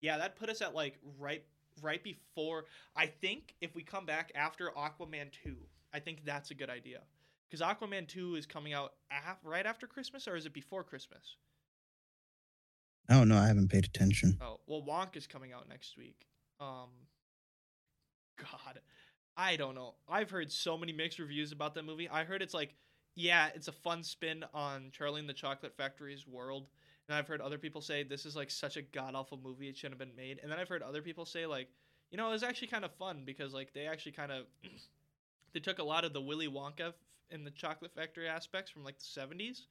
[0.01, 1.43] yeah, that put us at like right
[1.81, 2.65] right before.
[2.95, 5.57] I think if we come back after Aquaman two,
[5.93, 7.01] I think that's a good idea
[7.49, 11.37] because Aquaman two is coming out af- right after Christmas, or is it before Christmas?
[13.09, 13.37] I don't know.
[13.37, 14.37] I haven't paid attention.
[14.41, 16.25] Oh well, Wonka is coming out next week.
[16.59, 16.89] Um,
[18.37, 18.79] God,
[19.35, 19.95] I don't know.
[20.07, 22.07] I've heard so many mixed reviews about that movie.
[22.09, 22.75] I heard it's like,
[23.15, 26.67] yeah, it's a fun spin on Charlie and the Chocolate Factory's world.
[27.07, 29.77] And I've heard other people say this is like such a god awful movie, it
[29.77, 30.39] shouldn't have been made.
[30.41, 31.67] And then I've heard other people say like,
[32.11, 34.45] you know, it was actually kind of fun because like they actually kind of
[35.53, 36.93] they took a lot of the Willy Wonka
[37.29, 39.63] in the Chocolate Factory aspects from like the 70s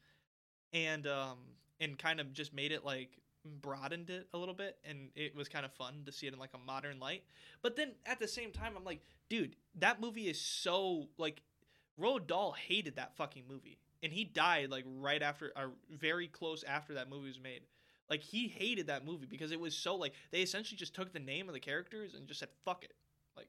[0.73, 1.39] and um
[1.81, 3.19] and kind of just made it like
[3.61, 6.39] broadened it a little bit and it was kind of fun to see it in
[6.39, 7.25] like a modern light
[7.61, 11.43] but then at the same time i'm like dude that movie is so like
[12.01, 16.65] Roald Dahl hated that fucking movie and he died like right after or very close
[16.65, 17.63] after that movie was made.
[18.11, 21.21] Like he hated that movie because it was so like they essentially just took the
[21.21, 22.95] name of the characters and just said fuck it.
[23.37, 23.49] Like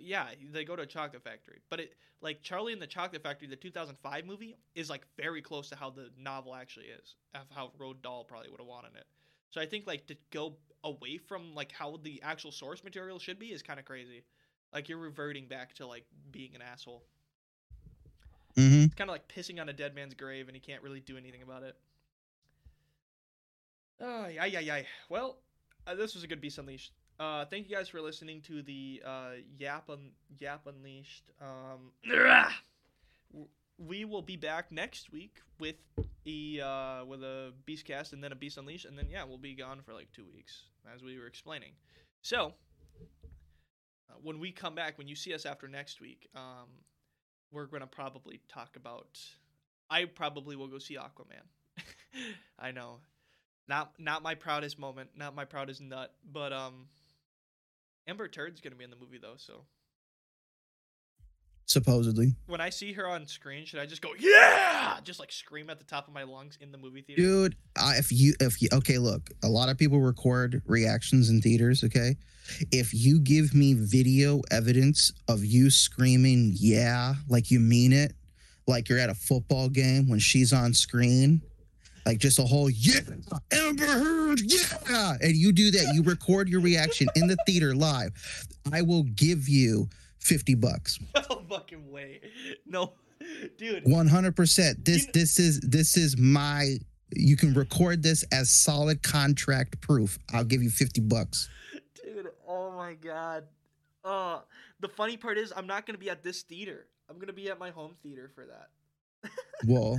[0.00, 1.60] yeah they go to a chocolate factory.
[1.70, 5.68] But it like charlie and the chocolate factory the 2005 movie is like very close
[5.70, 9.06] to how the novel actually is of how Roald Dahl probably would have wanted it.
[9.50, 13.38] So i think like to go away from like how the actual source material should
[13.38, 14.24] be is kind of crazy.
[14.72, 17.04] Like you're reverting back to like being an asshole
[18.56, 21.00] hmm it's kind of like pissing on a dead man's grave and he can't really
[21.00, 21.76] do anything about it.
[24.00, 25.38] Oh yeah yeah yeah well
[25.86, 26.92] uh, this was a good beast unleashed.
[27.18, 31.30] Uh thank you guys for listening to the uh yap un- yap unleashed.
[31.40, 31.92] Um
[33.78, 35.76] we will be back next week with
[36.26, 39.38] a uh with a Beast Cast and then a beast unleashed and then yeah we'll
[39.38, 41.72] be gone for like two weeks as we were explaining.
[42.22, 42.54] So
[44.10, 46.68] uh, when we come back when you see us after next week um
[47.54, 49.18] we're gonna probably talk about
[49.90, 51.46] i probably will go see aquaman.
[52.58, 52.98] I know.
[53.68, 56.88] Not not my proudest moment not my proudest nut but um
[58.06, 59.62] amber turd's gonna be in the movie though so
[61.66, 65.70] Supposedly, when I see her on screen, should I just go yeah, just like scream
[65.70, 67.22] at the top of my lungs in the movie theater?
[67.22, 67.56] dude.
[67.78, 71.82] I, if you, if you, okay, look, a lot of people record reactions in theaters.
[71.82, 72.16] Okay,
[72.70, 78.12] if you give me video evidence of you screaming "yeah" like you mean it,
[78.66, 81.40] like you're at a football game when she's on screen,
[82.04, 83.00] like just a whole yeah,
[83.52, 88.12] Amber Heard, yeah, and you do that, you record your reaction in the theater live.
[88.70, 89.88] I will give you
[90.24, 90.98] fifty bucks.
[91.14, 92.20] no fucking way,
[92.66, 92.92] no,
[93.58, 93.82] dude.
[93.84, 94.84] One hundred percent.
[94.84, 96.76] This You kn- this is this is my.
[97.16, 100.18] You can record this as solid contract proof.
[100.32, 101.48] I'll give you fifty bucks.
[102.02, 103.44] Dude, oh my god.
[104.04, 104.40] Uh
[104.80, 106.86] the funny part is I'm not gonna be at this theater.
[107.08, 109.30] I'm gonna be at my home theater for that.
[109.66, 109.98] Well,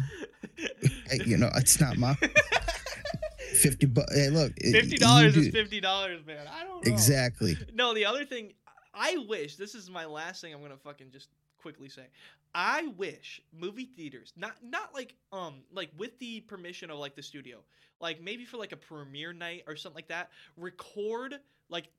[0.58, 2.14] hey, you know it's not my
[3.54, 3.86] fifty.
[3.88, 4.14] bucks.
[4.16, 6.46] Hey, look, Fifty dollars you is do- fifty dollars, man.
[6.48, 6.92] I don't know.
[6.92, 7.56] exactly.
[7.74, 8.54] No, the other thing
[8.96, 11.30] I wish this is my last thing I'm gonna fucking just
[11.62, 12.08] quickly say.
[12.54, 17.24] I wish movie theaters, not not like um like with the permission of like the
[17.24, 17.60] studio,
[18.00, 21.36] like maybe for like a premiere night or something like that, record
[21.70, 21.90] like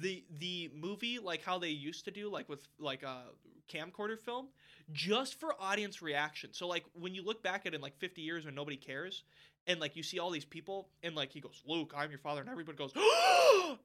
[0.00, 3.24] the the movie like how they used to do like with like a
[3.72, 4.48] camcorder film
[4.92, 6.50] just for audience reaction.
[6.52, 9.24] So like when you look back at it in like 50 years when nobody cares
[9.66, 12.40] and like you see all these people and like he goes, "Luke, I'm your father."
[12.40, 12.92] And everybody goes,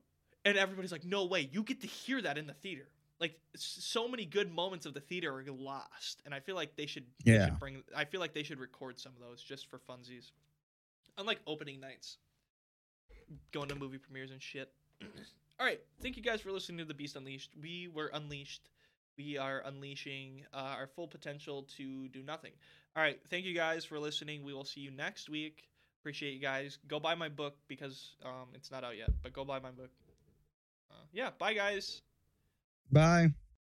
[0.46, 2.88] and everybody's like, "No way, you get to hear that in the theater."
[3.20, 6.88] Like so many good moments of the theater are lost, and I feel like they
[6.88, 7.46] should, they Yeah.
[7.46, 7.84] should bring.
[7.96, 10.32] I feel like they should record some of those just for funsies,
[11.18, 12.18] unlike opening nights,
[13.52, 14.72] going to movie premieres and shit.
[15.60, 17.52] All right, thank you guys for listening to the Beast Unleashed.
[17.62, 18.70] We were unleashed.
[19.18, 22.54] We are unleashing uh, our full potential to do nothing.
[22.96, 24.44] All right, thank you guys for listening.
[24.44, 25.70] We will see you next week.
[26.02, 26.80] Appreciate you guys.
[26.88, 29.92] Go buy my book because um, it's not out yet, but go buy my book.
[31.12, 32.02] Yeah, bye guys.
[32.92, 33.34] Bye.